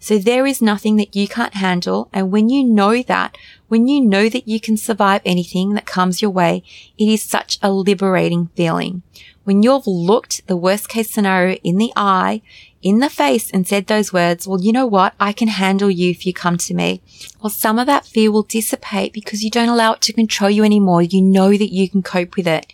So 0.00 0.18
there 0.18 0.44
is 0.46 0.60
nothing 0.60 0.96
that 0.96 1.16
you 1.16 1.26
can't 1.26 1.54
handle. 1.54 2.10
And 2.12 2.30
when 2.30 2.50
you 2.50 2.62
know 2.62 3.02
that, 3.04 3.38
when 3.68 3.88
you 3.88 4.02
know 4.02 4.28
that 4.28 4.46
you 4.46 4.60
can 4.60 4.76
survive 4.76 5.22
anything 5.24 5.72
that 5.74 5.86
comes 5.86 6.20
your 6.20 6.30
way, 6.30 6.62
it 6.98 7.08
is 7.08 7.22
such 7.22 7.58
a 7.62 7.72
liberating 7.72 8.50
feeling. 8.54 9.02
When 9.44 9.62
you've 9.62 9.86
looked 9.86 10.46
the 10.46 10.56
worst 10.56 10.90
case 10.90 11.10
scenario 11.10 11.56
in 11.64 11.78
the 11.78 11.92
eye, 11.96 12.42
in 12.84 12.98
the 12.98 13.08
face 13.08 13.50
and 13.50 13.66
said 13.66 13.86
those 13.86 14.12
words, 14.12 14.46
well, 14.46 14.60
you 14.60 14.70
know 14.70 14.86
what? 14.86 15.14
I 15.18 15.32
can 15.32 15.48
handle 15.48 15.90
you 15.90 16.10
if 16.10 16.26
you 16.26 16.34
come 16.34 16.58
to 16.58 16.74
me. 16.74 17.00
Well, 17.42 17.50
some 17.50 17.78
of 17.78 17.86
that 17.86 18.06
fear 18.06 18.30
will 18.30 18.42
dissipate 18.42 19.14
because 19.14 19.42
you 19.42 19.50
don't 19.50 19.70
allow 19.70 19.94
it 19.94 20.02
to 20.02 20.12
control 20.12 20.50
you 20.50 20.62
anymore. 20.64 21.00
You 21.00 21.22
know 21.22 21.56
that 21.56 21.72
you 21.72 21.88
can 21.88 22.02
cope 22.02 22.36
with 22.36 22.46
it. 22.46 22.70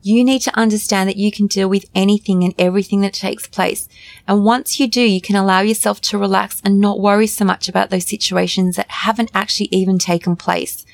You 0.00 0.22
need 0.22 0.42
to 0.42 0.56
understand 0.56 1.08
that 1.08 1.16
you 1.16 1.32
can 1.32 1.48
deal 1.48 1.68
with 1.68 1.90
anything 1.92 2.44
and 2.44 2.54
everything 2.56 3.00
that 3.00 3.14
takes 3.14 3.48
place. 3.48 3.88
And 4.28 4.44
once 4.44 4.78
you 4.78 4.86
do, 4.86 5.02
you 5.02 5.20
can 5.20 5.34
allow 5.34 5.60
yourself 5.60 6.00
to 6.02 6.18
relax 6.18 6.62
and 6.64 6.80
not 6.80 7.00
worry 7.00 7.26
so 7.26 7.44
much 7.44 7.68
about 7.68 7.90
those 7.90 8.06
situations 8.06 8.76
that 8.76 8.90
haven't 8.90 9.32
actually 9.34 9.68
even 9.72 9.98
taken 9.98 10.36
place. 10.36 10.86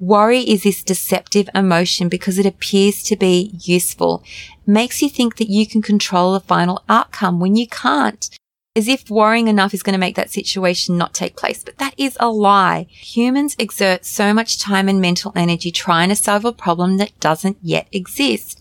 Worry 0.00 0.40
is 0.40 0.62
this 0.62 0.82
deceptive 0.82 1.50
emotion 1.54 2.08
because 2.08 2.38
it 2.38 2.46
appears 2.46 3.02
to 3.02 3.16
be 3.16 3.54
useful. 3.60 4.24
It 4.66 4.70
makes 4.70 5.02
you 5.02 5.10
think 5.10 5.36
that 5.36 5.50
you 5.50 5.66
can 5.66 5.82
control 5.82 6.32
the 6.32 6.40
final 6.40 6.82
outcome 6.88 7.38
when 7.38 7.54
you 7.54 7.68
can't. 7.68 8.30
As 8.76 8.86
if 8.86 9.10
worrying 9.10 9.48
enough 9.48 9.74
is 9.74 9.82
going 9.82 9.94
to 9.94 9.98
make 9.98 10.14
that 10.14 10.30
situation 10.30 10.96
not 10.96 11.12
take 11.12 11.36
place. 11.36 11.64
But 11.64 11.78
that 11.78 11.94
is 11.98 12.16
a 12.20 12.30
lie. 12.30 12.86
Humans 12.90 13.56
exert 13.58 14.04
so 14.04 14.32
much 14.32 14.60
time 14.60 14.88
and 14.88 15.00
mental 15.00 15.32
energy 15.34 15.72
trying 15.72 16.08
to 16.10 16.16
solve 16.16 16.44
a 16.44 16.52
problem 16.52 16.98
that 16.98 17.18
doesn't 17.18 17.58
yet 17.62 17.88
exist 17.90 18.60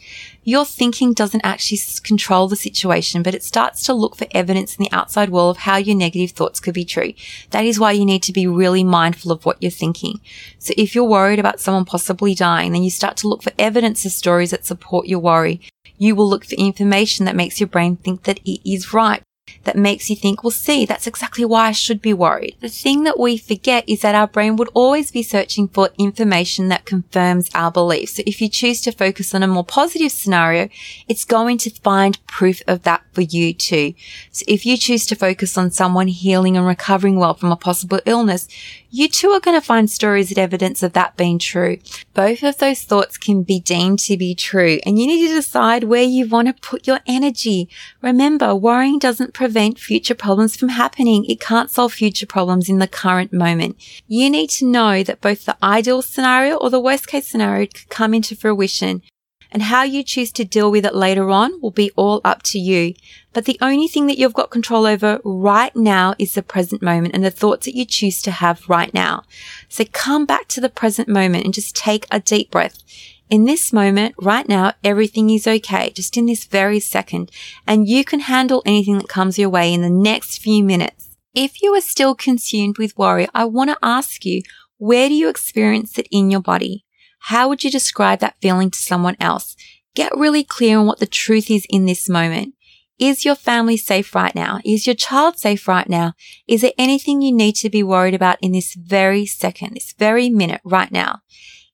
your 0.50 0.66
thinking 0.66 1.13
doesn't 1.13 1.46
actually 1.46 1.80
control 2.04 2.48
the 2.48 2.56
situation, 2.56 3.22
but 3.22 3.36
it 3.36 3.44
starts 3.44 3.84
to 3.84 3.94
look 3.94 4.16
for 4.16 4.25
evidence 4.32 4.75
in 4.75 4.84
the 4.84 4.92
outside 4.92 5.30
world 5.30 5.58
of 5.58 5.62
how 5.62 5.78
your 5.78 5.96
negative 5.96 6.32
thoughts 6.32 6.60
could 6.60 6.74
be 6.74 6.86
true. 6.86 7.13
That 7.51 7.66
is 7.66 7.80
why 7.80 7.92
you 7.92 8.04
need 8.04 8.24
to 8.24 8.34
be 8.34 8.48
really 8.48 8.84
mindful 8.84 9.32
of 9.32 9.46
what 9.46 9.62
you're 9.62 9.70
thinking. 9.70 10.20
So 10.58 10.74
if 10.75 10.96
you're 10.96 11.04
worried 11.04 11.38
about 11.38 11.60
someone 11.60 11.86
possibly 11.86 12.34
dying, 12.34 12.72
then 12.72 12.84
you 12.84 12.89
start 12.89 13.16
to 13.18 13.28
look 13.28 13.44
for 13.44 13.51
evidence 13.60 14.06
of 14.06 14.12
stories 14.12 14.50
that 14.50 14.66
support 14.66 15.08
your 15.08 15.20
worry. 15.20 15.62
You 16.00 16.16
will 16.16 16.28
look 16.28 16.46
for 16.46 16.56
information 16.56 17.25
that 17.25 17.36
makes 17.36 17.60
your 17.60 17.68
brain 17.68 17.98
think 17.98 18.24
that 18.24 18.39
it 18.39 18.68
is 18.68 18.92
right 18.92 19.22
that 19.63 19.75
makes 19.75 20.10
you 20.10 20.15
think, 20.15 20.44
well, 20.44 20.51
see, 20.51 20.86
that's 20.86 21.08
exactly 21.08 21.46
why 21.46 21.68
I 21.68 21.72
should 21.72 22.01
be 22.01 22.13
worried. 22.13 22.56
The 22.60 22.70
thing 22.70 23.03
that 23.03 23.20
we 23.20 23.38
forget 23.38 23.88
is 23.88 24.01
that 24.01 24.15
our 24.15 24.27
brain 24.27 24.56
would 24.56 24.70
always 24.74 25.12
be 25.12 25.24
searching 25.24 25.68
for 25.68 25.89
information 25.98 26.70
that 26.70 26.86
confirms 26.86 27.50
our 27.53 27.72
beliefs. 27.72 28.18
So 28.18 28.24
if 28.25 28.41
you 28.41 28.50
choose 28.50 28.82
to 28.82 28.91
focus 28.91 29.34
on 29.36 29.44
a 29.44 29.48
more 29.48 29.63
positive 29.63 30.12
scenario, 30.12 30.70
it's 31.08 31.25
going 31.25 31.58
to 31.60 31.70
find 31.70 32.25
proof 32.27 32.62
of 32.68 32.84
that 32.84 33.03
for 33.13 33.22
you 33.22 33.53
too. 33.53 33.94
So 34.32 34.44
if 34.48 34.65
you 34.65 34.77
choose 34.77 35.06
to 35.08 35.15
focus 35.15 35.58
on 35.58 35.72
someone 35.72 36.08
healing 36.08 36.58
and 36.58 36.65
recovering 36.65 37.18
well 37.18 37.34
from 37.34 37.51
a 37.51 37.58
possible 37.58 38.00
illness, 38.06 38.48
you 38.89 39.08
too 39.08 39.29
are 39.29 39.39
going 39.39 39.60
to 39.60 39.65
find 39.65 39.89
stories 39.89 40.29
and 40.29 40.39
evidence 40.39 40.81
of 40.81 40.93
that 40.93 41.15
being 41.15 41.39
true. 41.39 41.77
Both 42.13 42.43
of 42.43 42.58
those 42.58 42.81
thoughts 42.81 43.17
can 43.17 43.43
be 43.43 43.60
deemed 43.60 44.00
to 44.00 44.17
be 44.17 44.34
true 44.34 44.79
and 44.86 45.00
you 45.00 45.08
need 45.08 45.27
to 45.27 45.36
decide 45.36 45.84
where 45.84 46.03
you 46.03 46.27
want 46.27 46.48
to 46.48 46.53
put 46.69 46.88
your 46.88 47.00
energy. 47.05 47.69
Remember, 48.01 48.55
worrying 48.55 49.00
doesn't 49.00 49.34
prevent 49.34 49.79
future 49.79 50.15
problems 50.15 50.55
from 50.55 50.69
happening. 50.69 51.25
It 51.25 51.39
can't 51.39 51.69
solve 51.69 51.93
future 51.93 52.25
problems 52.25 52.69
in 52.69 52.79
the 52.79 52.88
current 52.88 53.31
moment. 53.31 53.75
You 54.08 54.29
need 54.29 54.50
to 54.51 54.65
know 54.65 55.03
that 55.03 55.22
both 55.22 55.46
the 55.46 55.58
ideal 55.63 56.01
scenario 56.01 56.55
or 56.55 56.69
the 56.69 56.79
worst 56.79 57.08
case 57.08 57.27
scenario 57.27 57.67
could 57.67 57.89
come 57.89 58.13
into 58.13 58.36
fruition 58.36 59.03
and 59.51 59.63
how 59.63 59.84
you 59.84 60.03
choose 60.03 60.32
to 60.34 60.46
deal 60.46 60.70
with 60.72 60.86
it 60.86 60.96
later 60.96 61.29
on 61.29 61.60
will 61.62 61.72
be 61.72 61.91
all 61.96 62.22
up 62.24 62.44
to 62.44 62.60
you. 62.60 62.94
But 63.34 63.46
the 63.46 63.58
only 63.62 63.88
thing 63.88 64.08
that 64.08 64.18
you've 64.18 64.34
got 64.34 64.51
control 64.51 64.86
over 64.86 65.20
right 65.24 65.75
now 65.75 66.15
is 66.20 66.34
the 66.34 66.44
present 66.44 66.82
moment 66.82 67.15
and 67.15 67.24
the 67.24 67.32
thoughts 67.32 67.65
that 67.65 67.75
you 67.75 67.86
choose 67.86 68.22
to 68.24 68.32
have 68.32 68.68
right 68.70 68.94
now. 68.94 69.24
So 69.68 69.86
come 69.91 70.25
back 70.25 70.48
to 70.50 70.62
the 70.62 70.70
present 70.70 71.08
moment 71.08 71.46
and 71.46 71.53
just 71.53 71.75
take 71.75 72.06
a 72.12 72.20
deep 72.20 72.51
breath. 72.51 72.84
In 73.29 73.46
this 73.46 73.72
moment, 73.72 74.15
right 74.20 74.50
now, 74.50 74.74
everything 74.84 75.29
is 75.29 75.46
okay, 75.46 75.91
just 75.91 76.18
in 76.18 76.25
this 76.25 76.46
very 76.46 76.79
second, 76.79 77.29
and 77.68 77.88
you 77.88 78.03
can 78.03 78.22
handle 78.22 78.63
anything 78.65 78.98
that 78.98 79.08
comes 79.08 79.38
your 79.38 79.50
way 79.50 79.72
in 79.72 79.84
the 79.84 79.89
next 79.89 80.39
few 80.39 80.63
minutes. 80.63 81.15
If 81.36 81.62
you 81.62 81.75
are 81.75 81.82
still 81.82 82.15
consumed 82.15 82.79
with 82.79 82.98
worry, 82.98 83.27
I 83.36 83.46
want 83.46 83.70
to 83.70 83.77
ask 83.84 84.25
you, 84.25 84.41
where 84.77 85.08
do 85.10 85.13
you 85.13 85.29
experience 85.29 86.00
it 86.00 86.08
in 86.10 86.32
your 86.32 86.41
body? 86.41 86.86
How 87.24 87.48
would 87.48 87.64
you 87.64 87.72
describe 87.72 88.20
that 88.20 88.38
feeling 88.42 88.72
to 88.72 88.80
someone 88.80 89.18
else? 89.20 89.56
Get 89.96 90.16
really 90.16 90.44
clear 90.44 90.80
on 90.80 90.86
what 90.86 91.00
the 91.00 91.08
truth 91.08 91.50
is 91.50 91.66
in 91.70 91.86
this 91.86 92.10
moment. 92.10 92.56
Is 93.00 93.24
your 93.24 93.36
family 93.36 93.78
safe 93.78 94.14
right 94.14 94.36
now? 94.36 94.60
Is 94.66 94.86
your 94.86 94.96
child 94.96 95.40
safe 95.40 95.68
right 95.68 95.88
now? 95.88 96.14
Is 96.48 96.62
there 96.62 96.74
anything 96.78 97.22
you 97.22 97.32
need 97.32 97.56
to 97.56 97.70
be 97.70 97.82
worried 97.82 98.14
about 98.14 98.38
in 98.42 98.52
this 98.52 98.74
very 98.74 99.26
second, 99.26 99.76
this 99.76 99.94
very 99.98 100.30
minute 100.30 100.62
right 100.66 100.92
now? 100.92 101.22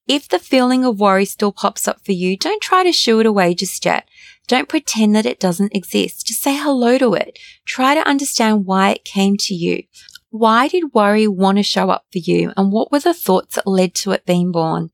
If 0.06 0.28
the 0.28 0.38
feeling 0.38 0.84
of 0.84 1.00
worry 1.00 1.24
still 1.24 1.50
pops 1.50 1.88
up 1.88 2.04
for 2.04 2.12
you, 2.12 2.36
don't 2.36 2.62
try 2.62 2.84
to 2.84 2.92
shoo 2.92 3.18
it 3.18 3.26
away 3.26 3.54
just 3.54 3.84
yet. 3.84 4.08
Don't 4.46 4.68
pretend 4.68 5.16
that 5.16 5.26
it 5.26 5.40
doesn't 5.40 5.74
exist. 5.74 6.28
Just 6.28 6.42
say 6.42 6.54
hello 6.56 6.96
to 6.98 7.14
it. 7.14 7.38
Try 7.64 7.96
to 7.96 8.08
understand 8.08 8.66
why 8.66 8.90
it 8.90 9.04
came 9.04 9.36
to 9.38 9.54
you. 9.54 9.82
Why 10.30 10.68
did 10.68 10.94
worry 10.94 11.26
want 11.26 11.58
to 11.58 11.64
show 11.64 11.90
up 11.90 12.04
for 12.12 12.18
you? 12.18 12.52
And 12.56 12.70
what 12.70 12.92
were 12.92 13.00
the 13.00 13.14
thoughts 13.14 13.56
that 13.56 13.66
led 13.66 13.94
to 13.96 14.12
it 14.12 14.26
being 14.26 14.52
born? 14.52 14.90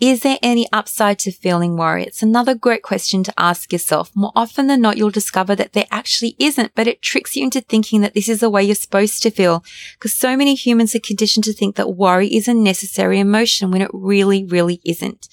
Is 0.00 0.20
there 0.20 0.38
any 0.44 0.68
upside 0.72 1.18
to 1.20 1.32
feeling 1.32 1.76
worry? 1.76 2.04
It's 2.04 2.22
another 2.22 2.54
great 2.54 2.82
question 2.82 3.24
to 3.24 3.34
ask 3.36 3.72
yourself. 3.72 4.12
More 4.14 4.30
often 4.36 4.68
than 4.68 4.80
not, 4.80 4.96
you'll 4.96 5.10
discover 5.10 5.56
that 5.56 5.72
there 5.72 5.88
actually 5.90 6.36
isn't, 6.38 6.70
but 6.76 6.86
it 6.86 7.02
tricks 7.02 7.34
you 7.34 7.42
into 7.42 7.60
thinking 7.60 8.00
that 8.02 8.14
this 8.14 8.28
is 8.28 8.38
the 8.38 8.48
way 8.48 8.62
you're 8.62 8.76
supposed 8.76 9.24
to 9.24 9.30
feel. 9.32 9.64
Because 9.94 10.14
so 10.14 10.36
many 10.36 10.54
humans 10.54 10.94
are 10.94 11.00
conditioned 11.00 11.42
to 11.44 11.52
think 11.52 11.74
that 11.74 11.96
worry 11.96 12.28
is 12.28 12.46
a 12.46 12.54
necessary 12.54 13.18
emotion 13.18 13.72
when 13.72 13.82
it 13.82 13.90
really, 13.92 14.44
really 14.44 14.80
isn't. 14.84 15.28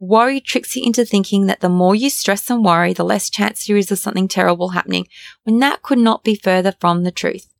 Worry 0.00 0.40
tricks 0.40 0.74
you 0.74 0.86
into 0.86 1.04
thinking 1.04 1.44
that 1.44 1.60
the 1.60 1.68
more 1.68 1.94
you 1.94 2.08
stress 2.08 2.48
and 2.48 2.64
worry, 2.64 2.94
the 2.94 3.04
less 3.04 3.28
chance 3.28 3.66
there 3.66 3.76
is 3.76 3.92
of 3.92 3.98
something 3.98 4.26
terrible 4.26 4.70
happening, 4.70 5.06
when 5.42 5.58
that 5.58 5.82
could 5.82 5.98
not 5.98 6.24
be 6.24 6.34
further 6.34 6.72
from 6.80 7.02
the 7.02 7.12
truth. 7.12 7.52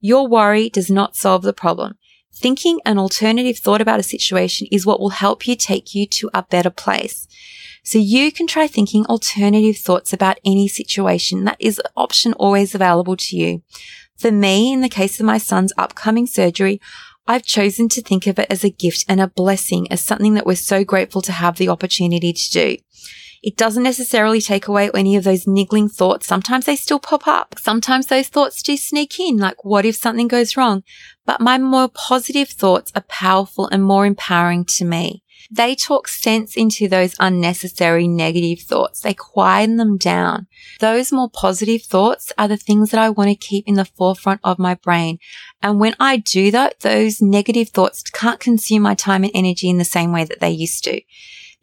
Your 0.00 0.28
worry 0.28 0.68
does 0.68 0.90
not 0.90 1.16
solve 1.16 1.40
the 1.40 1.54
problem. 1.54 1.96
Thinking 2.38 2.80
an 2.84 2.98
alternative 2.98 3.58
thought 3.58 3.80
about 3.80 3.98
a 3.98 4.02
situation 4.02 4.66
is 4.70 4.84
what 4.84 5.00
will 5.00 5.08
help 5.08 5.48
you 5.48 5.56
take 5.56 5.94
you 5.94 6.06
to 6.08 6.28
a 6.34 6.42
better 6.42 6.70
place. 6.70 7.26
So 7.82 7.98
you 7.98 8.30
can 8.30 8.46
try 8.46 8.66
thinking 8.66 9.06
alternative 9.06 9.78
thoughts 9.78 10.12
about 10.12 10.38
any 10.44 10.68
situation. 10.68 11.44
That 11.44 11.56
is 11.58 11.78
an 11.78 11.90
option 11.96 12.34
always 12.34 12.74
available 12.74 13.16
to 13.16 13.36
you. 13.36 13.62
For 14.18 14.30
me, 14.30 14.72
in 14.72 14.80
the 14.82 14.88
case 14.88 15.18
of 15.18 15.24
my 15.24 15.38
son's 15.38 15.72
upcoming 15.78 16.26
surgery, 16.26 16.80
I've 17.26 17.42
chosen 17.42 17.88
to 17.90 18.02
think 18.02 18.26
of 18.26 18.38
it 18.38 18.48
as 18.50 18.64
a 18.64 18.70
gift 18.70 19.04
and 19.08 19.20
a 19.20 19.28
blessing, 19.28 19.90
as 19.90 20.00
something 20.00 20.34
that 20.34 20.46
we're 20.46 20.56
so 20.56 20.84
grateful 20.84 21.22
to 21.22 21.32
have 21.32 21.56
the 21.56 21.68
opportunity 21.68 22.32
to 22.32 22.50
do. 22.50 22.76
It 23.46 23.56
doesn't 23.56 23.84
necessarily 23.84 24.40
take 24.40 24.66
away 24.66 24.90
any 24.92 25.14
of 25.14 25.22
those 25.22 25.46
niggling 25.46 25.88
thoughts. 25.88 26.26
Sometimes 26.26 26.66
they 26.66 26.74
still 26.74 26.98
pop 26.98 27.28
up. 27.28 27.54
Sometimes 27.60 28.06
those 28.06 28.26
thoughts 28.26 28.60
do 28.60 28.76
sneak 28.76 29.20
in, 29.20 29.36
like 29.36 29.64
what 29.64 29.84
if 29.84 29.94
something 29.94 30.26
goes 30.26 30.56
wrong? 30.56 30.82
But 31.24 31.40
my 31.40 31.56
more 31.56 31.88
positive 31.88 32.48
thoughts 32.48 32.90
are 32.96 33.04
powerful 33.08 33.68
and 33.68 33.84
more 33.84 34.04
empowering 34.04 34.64
to 34.64 34.84
me. 34.84 35.22
They 35.48 35.76
talk 35.76 36.08
sense 36.08 36.56
into 36.56 36.88
those 36.88 37.14
unnecessary 37.20 38.08
negative 38.08 38.64
thoughts. 38.64 39.02
They 39.02 39.14
quieten 39.14 39.76
them 39.76 39.96
down. 39.96 40.48
Those 40.80 41.12
more 41.12 41.30
positive 41.30 41.82
thoughts 41.82 42.32
are 42.36 42.48
the 42.48 42.56
things 42.56 42.90
that 42.90 43.00
I 43.00 43.10
want 43.10 43.30
to 43.30 43.36
keep 43.36 43.62
in 43.68 43.74
the 43.74 43.84
forefront 43.84 44.40
of 44.42 44.58
my 44.58 44.74
brain. 44.74 45.20
And 45.62 45.78
when 45.78 45.94
I 46.00 46.16
do 46.16 46.50
that, 46.50 46.80
those 46.80 47.22
negative 47.22 47.68
thoughts 47.68 48.02
can't 48.02 48.40
consume 48.40 48.82
my 48.82 48.96
time 48.96 49.22
and 49.22 49.30
energy 49.36 49.70
in 49.70 49.78
the 49.78 49.84
same 49.84 50.10
way 50.10 50.24
that 50.24 50.40
they 50.40 50.50
used 50.50 50.82
to. 50.82 51.00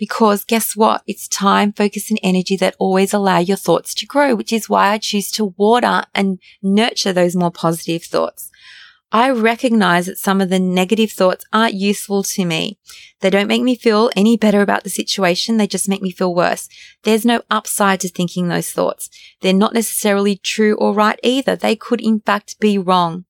Because 0.04 0.44
guess 0.44 0.76
what? 0.76 1.02
It's 1.08 1.30
time, 1.30 1.72
focus 1.72 2.10
and 2.10 2.20
energy 2.22 2.58
that 2.58 2.76
always 2.78 3.14
allow 3.14 3.38
your 3.38 3.56
thoughts 3.56 3.94
to 3.94 4.06
grow, 4.06 4.36
which 4.36 4.52
is 4.52 4.68
why 4.68 4.90
I 4.90 4.98
choose 4.98 5.32
to 5.32 5.54
water 5.56 6.04
and 6.14 6.40
nurture 6.62 7.14
those 7.14 7.38
more 7.38 7.52
positive 7.52 8.04
thoughts. 8.04 8.52
I 9.14 9.30
recognize 9.30 10.08
that 10.08 10.18
some 10.18 10.42
of 10.42 10.50
the 10.50 10.60
negative 10.60 11.14
thoughts 11.14 11.46
aren't 11.54 11.76
useful 11.76 12.22
to 12.24 12.44
me. 12.44 12.78
They 13.22 13.30
don't 13.30 13.48
make 13.48 13.64
me 13.64 13.78
feel 13.78 14.10
any 14.14 14.36
better 14.36 14.62
about 14.62 14.84
the 14.84 14.90
situation. 14.90 15.56
They 15.56 15.68
just 15.68 15.88
make 15.88 16.02
me 16.02 16.12
feel 16.12 16.36
worse. 16.36 16.68
There's 17.04 17.24
no 17.24 17.42
upside 17.50 18.02
to 18.02 18.10
thinking 18.10 18.50
those 18.50 18.74
thoughts. 18.74 19.10
They're 19.40 19.54
not 19.54 19.74
necessarily 19.74 20.36
true 20.36 20.76
or 20.76 20.94
right 20.94 21.20
either. 21.24 21.56
They 21.56 21.78
could 21.78 22.02
in 22.02 22.20
fact 22.20 22.60
be 22.60 22.78
wrong. 22.78 23.24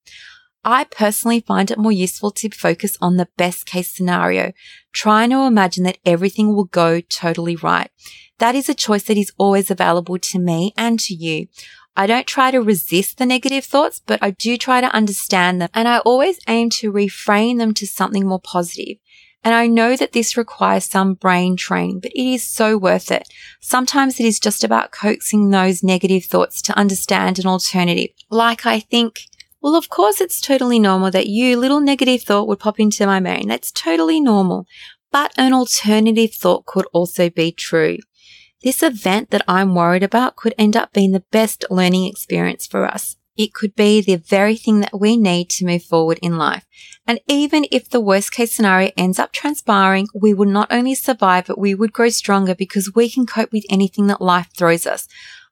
I 0.64 0.84
personally 0.84 1.40
find 1.40 1.70
it 1.70 1.78
more 1.78 1.92
useful 1.92 2.30
to 2.32 2.50
focus 2.50 2.96
on 3.00 3.16
the 3.16 3.28
best 3.36 3.66
case 3.66 3.90
scenario, 3.90 4.52
trying 4.92 5.30
to 5.30 5.42
imagine 5.42 5.84
that 5.84 5.98
everything 6.06 6.54
will 6.54 6.64
go 6.64 7.00
totally 7.00 7.56
right. 7.56 7.90
That 8.38 8.54
is 8.54 8.68
a 8.68 8.74
choice 8.74 9.04
that 9.04 9.18
is 9.18 9.32
always 9.36 9.70
available 9.70 10.18
to 10.18 10.38
me 10.38 10.72
and 10.76 10.98
to 11.00 11.14
you. 11.14 11.48
I 11.96 12.06
don't 12.06 12.26
try 12.26 12.50
to 12.50 12.58
resist 12.60 13.18
the 13.18 13.26
negative 13.26 13.64
thoughts, 13.64 14.00
but 14.04 14.20
I 14.22 14.30
do 14.30 14.56
try 14.56 14.80
to 14.80 14.94
understand 14.94 15.60
them 15.60 15.68
and 15.74 15.86
I 15.86 15.98
always 15.98 16.40
aim 16.48 16.70
to 16.70 16.92
reframe 16.92 17.58
them 17.58 17.72
to 17.74 17.86
something 17.86 18.26
more 18.26 18.40
positive. 18.40 18.96
And 19.44 19.54
I 19.54 19.66
know 19.66 19.94
that 19.94 20.12
this 20.12 20.38
requires 20.38 20.86
some 20.86 21.14
brain 21.14 21.56
training, 21.56 22.00
but 22.00 22.12
it 22.12 22.26
is 22.26 22.42
so 22.42 22.78
worth 22.78 23.12
it. 23.12 23.28
Sometimes 23.60 24.18
it 24.18 24.24
is 24.24 24.40
just 24.40 24.64
about 24.64 24.90
coaxing 24.90 25.50
those 25.50 25.82
negative 25.82 26.24
thoughts 26.24 26.62
to 26.62 26.78
understand 26.78 27.38
an 27.38 27.46
alternative. 27.46 28.08
Like 28.30 28.64
I 28.64 28.80
think 28.80 29.20
well, 29.64 29.76
of 29.76 29.88
course, 29.88 30.20
it's 30.20 30.42
totally 30.42 30.78
normal 30.78 31.10
that 31.12 31.26
you 31.26 31.56
little 31.56 31.80
negative 31.80 32.22
thought 32.22 32.46
would 32.46 32.58
pop 32.58 32.78
into 32.78 33.06
my 33.06 33.18
brain. 33.18 33.48
That's 33.48 33.72
totally 33.72 34.20
normal. 34.20 34.66
But 35.10 35.32
an 35.38 35.54
alternative 35.54 36.34
thought 36.34 36.66
could 36.66 36.84
also 36.92 37.30
be 37.30 37.50
true. 37.50 37.96
This 38.62 38.82
event 38.82 39.30
that 39.30 39.40
I'm 39.48 39.74
worried 39.74 40.02
about 40.02 40.36
could 40.36 40.52
end 40.58 40.76
up 40.76 40.92
being 40.92 41.12
the 41.12 41.24
best 41.32 41.64
learning 41.70 42.04
experience 42.04 42.66
for 42.66 42.84
us. 42.84 43.16
It 43.38 43.54
could 43.54 43.74
be 43.74 44.02
the 44.02 44.16
very 44.16 44.56
thing 44.56 44.80
that 44.80 45.00
we 45.00 45.16
need 45.16 45.48
to 45.52 45.64
move 45.64 45.82
forward 45.82 46.18
in 46.20 46.36
life. 46.36 46.66
And 47.06 47.20
even 47.26 47.64
if 47.72 47.88
the 47.88 48.02
worst 48.02 48.32
case 48.32 48.52
scenario 48.52 48.90
ends 48.98 49.18
up 49.18 49.32
transpiring, 49.32 50.08
we 50.14 50.34
would 50.34 50.48
not 50.48 50.70
only 50.70 50.94
survive, 50.94 51.46
but 51.46 51.58
we 51.58 51.74
would 51.74 51.94
grow 51.94 52.10
stronger 52.10 52.54
because 52.54 52.94
we 52.94 53.08
can 53.08 53.24
cope 53.24 53.50
with 53.50 53.64
anything 53.70 54.08
that 54.08 54.20
life 54.20 54.50
throws 54.54 54.86
us. 54.86 55.08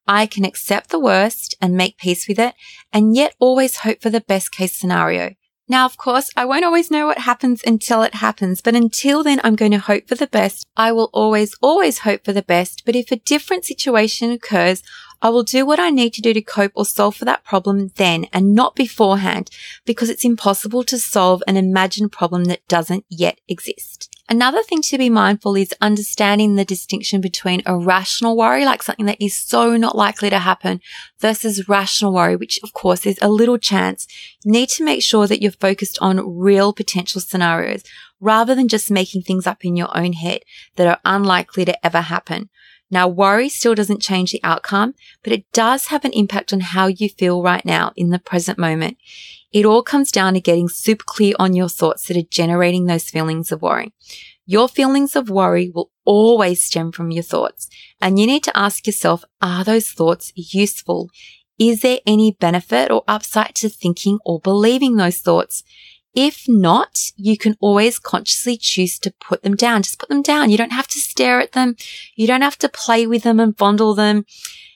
I 0.06 0.26
can 0.26 0.44
accept 0.44 0.90
the 0.90 0.98
worst 0.98 1.54
and 1.60 1.76
make 1.76 1.98
peace 1.98 2.26
with 2.28 2.38
it 2.38 2.54
and 2.92 3.14
yet 3.14 3.34
always 3.38 3.78
hope 3.78 4.02
for 4.02 4.10
the 4.10 4.20
best 4.20 4.52
case 4.52 4.74
scenario. 4.74 5.34
Now, 5.68 5.86
of 5.86 5.96
course, 5.96 6.28
I 6.36 6.44
won't 6.44 6.64
always 6.64 6.90
know 6.90 7.06
what 7.06 7.18
happens 7.18 7.62
until 7.64 8.02
it 8.02 8.16
happens, 8.16 8.60
but 8.60 8.74
until 8.74 9.22
then, 9.22 9.40
I'm 9.42 9.56
going 9.56 9.70
to 9.70 9.78
hope 9.78 10.08
for 10.08 10.16
the 10.16 10.26
best. 10.26 10.66
I 10.76 10.92
will 10.92 11.08
always, 11.14 11.54
always 11.62 12.00
hope 12.00 12.24
for 12.24 12.32
the 12.32 12.42
best. 12.42 12.82
But 12.84 12.96
if 12.96 13.10
a 13.10 13.16
different 13.16 13.64
situation 13.64 14.30
occurs, 14.30 14.82
I 15.22 15.28
will 15.28 15.44
do 15.44 15.64
what 15.64 15.78
I 15.78 15.90
need 15.90 16.12
to 16.14 16.20
do 16.20 16.34
to 16.34 16.42
cope 16.42 16.72
or 16.74 16.84
solve 16.84 17.14
for 17.14 17.24
that 17.24 17.44
problem 17.44 17.92
then 17.94 18.26
and 18.32 18.56
not 18.56 18.74
beforehand 18.74 19.50
because 19.86 20.10
it's 20.10 20.24
impossible 20.24 20.82
to 20.82 20.98
solve 20.98 21.44
an 21.46 21.56
imagined 21.56 22.10
problem 22.10 22.46
that 22.46 22.66
doesn't 22.66 23.04
yet 23.08 23.40
exist. 23.46 24.12
Another 24.28 24.62
thing 24.62 24.82
to 24.82 24.98
be 24.98 25.10
mindful 25.10 25.54
is 25.56 25.74
understanding 25.80 26.56
the 26.56 26.64
distinction 26.64 27.20
between 27.20 27.62
irrational 27.66 28.36
worry, 28.36 28.64
like 28.64 28.82
something 28.82 29.06
that 29.06 29.22
is 29.22 29.36
so 29.36 29.76
not 29.76 29.96
likely 29.96 30.28
to 30.30 30.38
happen, 30.40 30.80
versus 31.20 31.68
rational 31.68 32.12
worry, 32.12 32.34
which 32.34 32.58
of 32.64 32.72
course 32.72 33.06
is 33.06 33.18
a 33.22 33.28
little 33.28 33.58
chance. 33.58 34.08
You 34.44 34.50
need 34.50 34.70
to 34.70 34.84
make 34.84 35.02
sure 35.02 35.28
that 35.28 35.40
you're 35.40 35.52
focused 35.52 35.98
on 36.00 36.36
real 36.36 36.72
potential 36.72 37.20
scenarios 37.20 37.84
rather 38.20 38.54
than 38.54 38.68
just 38.68 38.90
making 38.90 39.22
things 39.22 39.46
up 39.46 39.64
in 39.64 39.76
your 39.76 39.94
own 39.96 40.14
head 40.14 40.40
that 40.76 40.86
are 40.86 41.00
unlikely 41.04 41.64
to 41.66 41.86
ever 41.86 42.00
happen. 42.00 42.48
Now, 42.92 43.08
worry 43.08 43.48
still 43.48 43.74
doesn't 43.74 44.02
change 44.02 44.32
the 44.32 44.44
outcome, 44.44 44.94
but 45.24 45.32
it 45.32 45.50
does 45.52 45.86
have 45.86 46.04
an 46.04 46.12
impact 46.12 46.52
on 46.52 46.60
how 46.60 46.88
you 46.88 47.08
feel 47.08 47.42
right 47.42 47.64
now 47.64 47.92
in 47.96 48.10
the 48.10 48.18
present 48.18 48.58
moment. 48.58 48.98
It 49.50 49.64
all 49.64 49.82
comes 49.82 50.12
down 50.12 50.34
to 50.34 50.40
getting 50.40 50.68
super 50.68 51.04
clear 51.06 51.34
on 51.38 51.54
your 51.54 51.70
thoughts 51.70 52.06
that 52.06 52.18
are 52.18 52.28
generating 52.30 52.84
those 52.84 53.08
feelings 53.08 53.50
of 53.50 53.62
worry. 53.62 53.94
Your 54.44 54.68
feelings 54.68 55.16
of 55.16 55.30
worry 55.30 55.70
will 55.74 55.90
always 56.04 56.62
stem 56.62 56.92
from 56.92 57.10
your 57.10 57.22
thoughts. 57.22 57.66
And 57.98 58.18
you 58.18 58.26
need 58.26 58.44
to 58.44 58.56
ask 58.56 58.86
yourself, 58.86 59.24
are 59.40 59.64
those 59.64 59.90
thoughts 59.90 60.30
useful? 60.36 61.08
Is 61.58 61.80
there 61.80 62.00
any 62.06 62.36
benefit 62.38 62.90
or 62.90 63.04
upside 63.08 63.54
to 63.56 63.70
thinking 63.70 64.18
or 64.26 64.38
believing 64.38 64.96
those 64.96 65.18
thoughts? 65.18 65.64
If 66.14 66.46
not, 66.46 67.10
you 67.16 67.38
can 67.38 67.56
always 67.60 67.98
consciously 67.98 68.56
choose 68.56 68.98
to 68.98 69.12
put 69.12 69.42
them 69.42 69.56
down. 69.56 69.82
Just 69.82 69.98
put 69.98 70.10
them 70.10 70.22
down. 70.22 70.50
You 70.50 70.58
don't 70.58 70.72
have 70.72 70.88
to 70.88 70.98
stare 70.98 71.40
at 71.40 71.52
them. 71.52 71.76
You 72.14 72.26
don't 72.26 72.42
have 72.42 72.58
to 72.58 72.68
play 72.68 73.06
with 73.06 73.22
them 73.22 73.40
and 73.40 73.56
fondle 73.56 73.94
them 73.94 74.26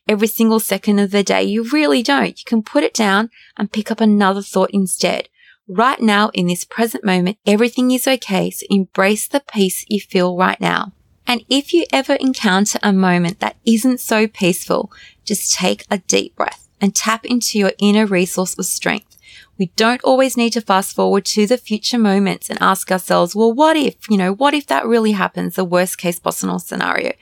every 0.09 0.29
single 0.29 0.61
second 0.61 0.99
of 0.99 1.11
the 1.11 1.23
day. 1.23 1.43
You 1.43 1.65
really 1.65 2.03
don't. 2.03 2.39
You 2.39 2.45
can 2.47 2.63
put 2.63 2.85
it 2.85 2.95
down 2.95 3.31
and 3.57 3.73
pick 3.73 3.91
up 3.91 4.01
another 4.01 4.43
thought 4.43 4.71
instead. 4.73 5.29
Right 5.69 6.01
now, 6.01 6.31
in 6.33 6.47
this 6.47 6.65
present 6.65 7.05
moment, 7.05 7.39
everything 7.45 7.91
is 7.91 8.07
okay. 8.07 8.51
So 8.51 8.65
embrace 8.71 9.27
the 9.27 9.41
peace 9.41 9.85
you 9.89 10.01
feel 10.01 10.37
right 10.37 10.61
now. 10.61 10.93
And 11.27 11.45
if 11.49 11.75
you 11.75 11.87
ever 11.93 12.15
encounter 12.15 12.79
a 12.83 12.93
moment 12.93 13.41
that 13.41 13.57
isn't 13.67 13.99
so 13.99 14.29
peaceful, 14.29 14.93
just 15.25 15.53
take 15.53 15.85
a 15.91 15.99
deep 15.99 16.37
breath 16.37 16.69
and 16.81 16.95
tap 16.95 17.25
into 17.25 17.59
your 17.59 17.73
inner 17.79 18.07
resource 18.07 18.57
of 18.57 18.65
strength. 18.65 19.16
We 19.59 19.67
don't 19.77 20.05
always 20.05 20.37
need 20.37 20.53
to 20.55 20.61
fast 20.61 20.95
forward 20.95 21.25
to 21.27 21.47
the 21.47 21.57
future 21.57 21.99
moments 21.99 22.51
and 22.51 22.61
ask 22.61 22.93
ourselves, 22.93 23.35
well, 23.35 23.53
what 23.53 23.77
if, 23.77 23.97
you 24.11 24.19
know, 24.19 24.33
what 24.33 24.55
if 24.55 24.67
that 24.67 24.87
really 24.87 25.13
happens? 25.13 25.55
The 25.55 25.65
worst 25.65 25.97
case 25.99 26.19
possible 26.19 26.59
scenario. 26.59 27.13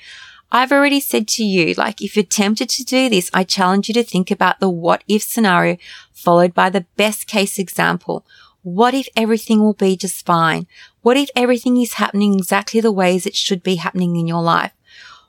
I've 0.50 0.72
already 0.72 1.00
said 1.00 1.26
to 1.28 1.44
you, 1.44 1.74
like, 1.74 2.00
if 2.00 2.16
you're 2.16 2.24
tempted 2.24 2.68
to 2.70 2.84
do 2.84 3.08
this, 3.08 3.30
I 3.34 3.44
challenge 3.44 3.88
you 3.88 3.94
to 3.94 4.04
think 4.04 4.30
about 4.30 4.60
the 4.60 4.68
what 4.68 5.02
if 5.08 5.22
scenario 5.22 5.76
followed 6.12 6.54
by 6.54 6.70
the 6.70 6.86
best 6.96 7.26
case 7.26 7.58
example. 7.58 8.24
What 8.62 8.94
if 8.94 9.08
everything 9.16 9.60
will 9.60 9.74
be 9.74 9.96
just 9.96 10.24
fine? 10.24 10.66
What 11.02 11.16
if 11.16 11.28
everything 11.36 11.76
is 11.76 11.94
happening 11.94 12.34
exactly 12.34 12.80
the 12.80 12.92
ways 12.92 13.26
it 13.26 13.36
should 13.36 13.62
be 13.62 13.76
happening 13.76 14.16
in 14.16 14.26
your 14.26 14.42
life? 14.42 14.72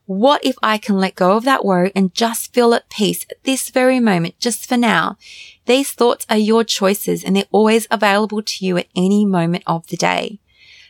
What 0.05 0.45
if 0.45 0.55
I 0.61 0.77
can 0.77 0.99
let 0.99 1.15
go 1.15 1.35
of 1.35 1.43
that 1.45 1.65
worry 1.65 1.91
and 1.95 2.13
just 2.13 2.53
feel 2.53 2.73
at 2.75 2.89
peace 2.89 3.25
at 3.29 3.43
this 3.43 3.69
very 3.69 3.99
moment, 3.99 4.39
just 4.39 4.69
for 4.69 4.77
now? 4.77 5.17
These 5.65 5.91
thoughts 5.91 6.25
are 6.29 6.37
your 6.37 6.63
choices 6.63 7.23
and 7.23 7.35
they're 7.35 7.45
always 7.51 7.87
available 7.89 8.41
to 8.41 8.65
you 8.65 8.77
at 8.77 8.87
any 8.95 9.25
moment 9.25 9.63
of 9.65 9.87
the 9.87 9.97
day. 9.97 10.39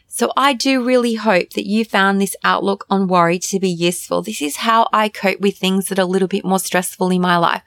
So 0.08 0.32
I 0.38 0.54
do 0.54 0.84
really 0.84 1.16
hope 1.16 1.52
that 1.52 1.68
you 1.68 1.84
found 1.84 2.22
this 2.22 2.36
outlook 2.44 2.86
on 2.90 3.08
worry 3.08 3.38
to 3.40 3.60
be 3.60 3.70
useful. 3.70 4.22
This 4.22 4.42
is 4.42 4.58
how 4.58 4.88
I 4.94 5.10
cope 5.10 5.42
with 5.42 5.58
things 5.58 5.88
that 5.88 6.00
are 6.00 6.04
a 6.04 6.06
little 6.06 6.28
bit 6.28 6.46
more 6.46 6.60
stressful 6.60 7.10
in 7.10 7.22
my 7.22 7.38
life. 7.38 7.64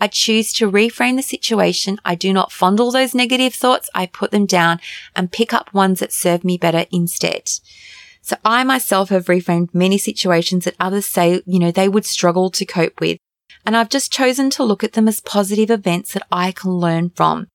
I 0.00 0.06
choose 0.06 0.52
to 0.54 0.70
reframe 0.70 1.16
the 1.16 1.22
situation. 1.22 1.98
I 2.04 2.14
do 2.14 2.32
not 2.32 2.52
fondle 2.52 2.90
those 2.90 3.14
negative 3.14 3.54
thoughts. 3.54 3.90
I 3.94 4.06
put 4.06 4.30
them 4.30 4.46
down 4.46 4.80
and 5.14 5.30
pick 5.30 5.52
up 5.52 5.74
ones 5.74 6.00
that 6.00 6.12
serve 6.12 6.42
me 6.42 6.56
better 6.56 6.86
instead. 6.90 7.50
So 8.22 8.36
I 8.44 8.64
myself 8.64 9.10
have 9.10 9.26
reframed 9.26 9.74
many 9.74 9.98
situations 9.98 10.64
that 10.64 10.76
others 10.80 11.04
say, 11.04 11.42
you 11.44 11.58
know, 11.58 11.70
they 11.70 11.88
would 11.88 12.06
struggle 12.06 12.50
to 12.50 12.64
cope 12.64 13.00
with. 13.00 13.18
And 13.70 13.76
I've 13.76 13.88
just 13.88 14.12
chosen 14.12 14.50
to 14.50 14.64
look 14.64 14.82
at 14.82 14.94
them 14.94 15.06
as 15.06 15.20
positive 15.20 15.70
events 15.70 16.12
that 16.12 16.26
I 16.32 16.50
can 16.50 16.72
learn 16.72 17.10
from. 17.10 17.46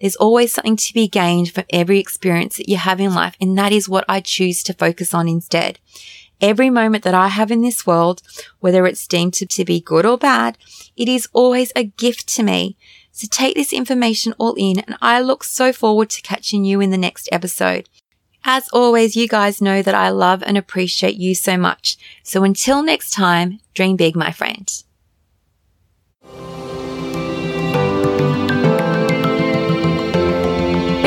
There's 0.00 0.14
always 0.14 0.54
something 0.54 0.76
to 0.76 0.94
be 0.94 1.08
gained 1.08 1.50
from 1.50 1.64
every 1.70 1.98
experience 1.98 2.56
that 2.58 2.68
you 2.68 2.76
have 2.76 3.00
in 3.00 3.12
life. 3.12 3.34
And 3.40 3.58
that 3.58 3.72
is 3.72 3.88
what 3.88 4.04
I 4.08 4.20
choose 4.20 4.62
to 4.62 4.72
focus 4.72 5.12
on 5.12 5.26
instead. 5.26 5.80
Every 6.40 6.70
moment 6.70 7.02
that 7.02 7.14
I 7.14 7.26
have 7.26 7.50
in 7.50 7.62
this 7.62 7.84
world, 7.84 8.22
whether 8.60 8.86
it's 8.86 9.08
deemed 9.08 9.34
to, 9.34 9.46
to 9.46 9.64
be 9.64 9.80
good 9.80 10.06
or 10.06 10.16
bad, 10.16 10.56
it 10.96 11.08
is 11.08 11.28
always 11.32 11.72
a 11.74 11.82
gift 11.82 12.28
to 12.36 12.44
me. 12.44 12.76
So 13.10 13.26
take 13.28 13.56
this 13.56 13.72
information 13.72 14.34
all 14.38 14.54
in 14.56 14.78
and 14.78 14.96
I 15.02 15.20
look 15.20 15.42
so 15.42 15.72
forward 15.72 16.10
to 16.10 16.22
catching 16.22 16.64
you 16.64 16.80
in 16.80 16.90
the 16.90 16.96
next 16.96 17.28
episode. 17.32 17.88
As 18.44 18.68
always, 18.72 19.16
you 19.16 19.26
guys 19.26 19.60
know 19.60 19.82
that 19.82 19.96
I 19.96 20.10
love 20.10 20.44
and 20.46 20.56
appreciate 20.56 21.16
you 21.16 21.34
so 21.34 21.56
much. 21.56 21.96
So 22.22 22.44
until 22.44 22.84
next 22.84 23.10
time, 23.10 23.58
dream 23.74 23.96
big, 23.96 24.14
my 24.14 24.30
friend. 24.30 24.70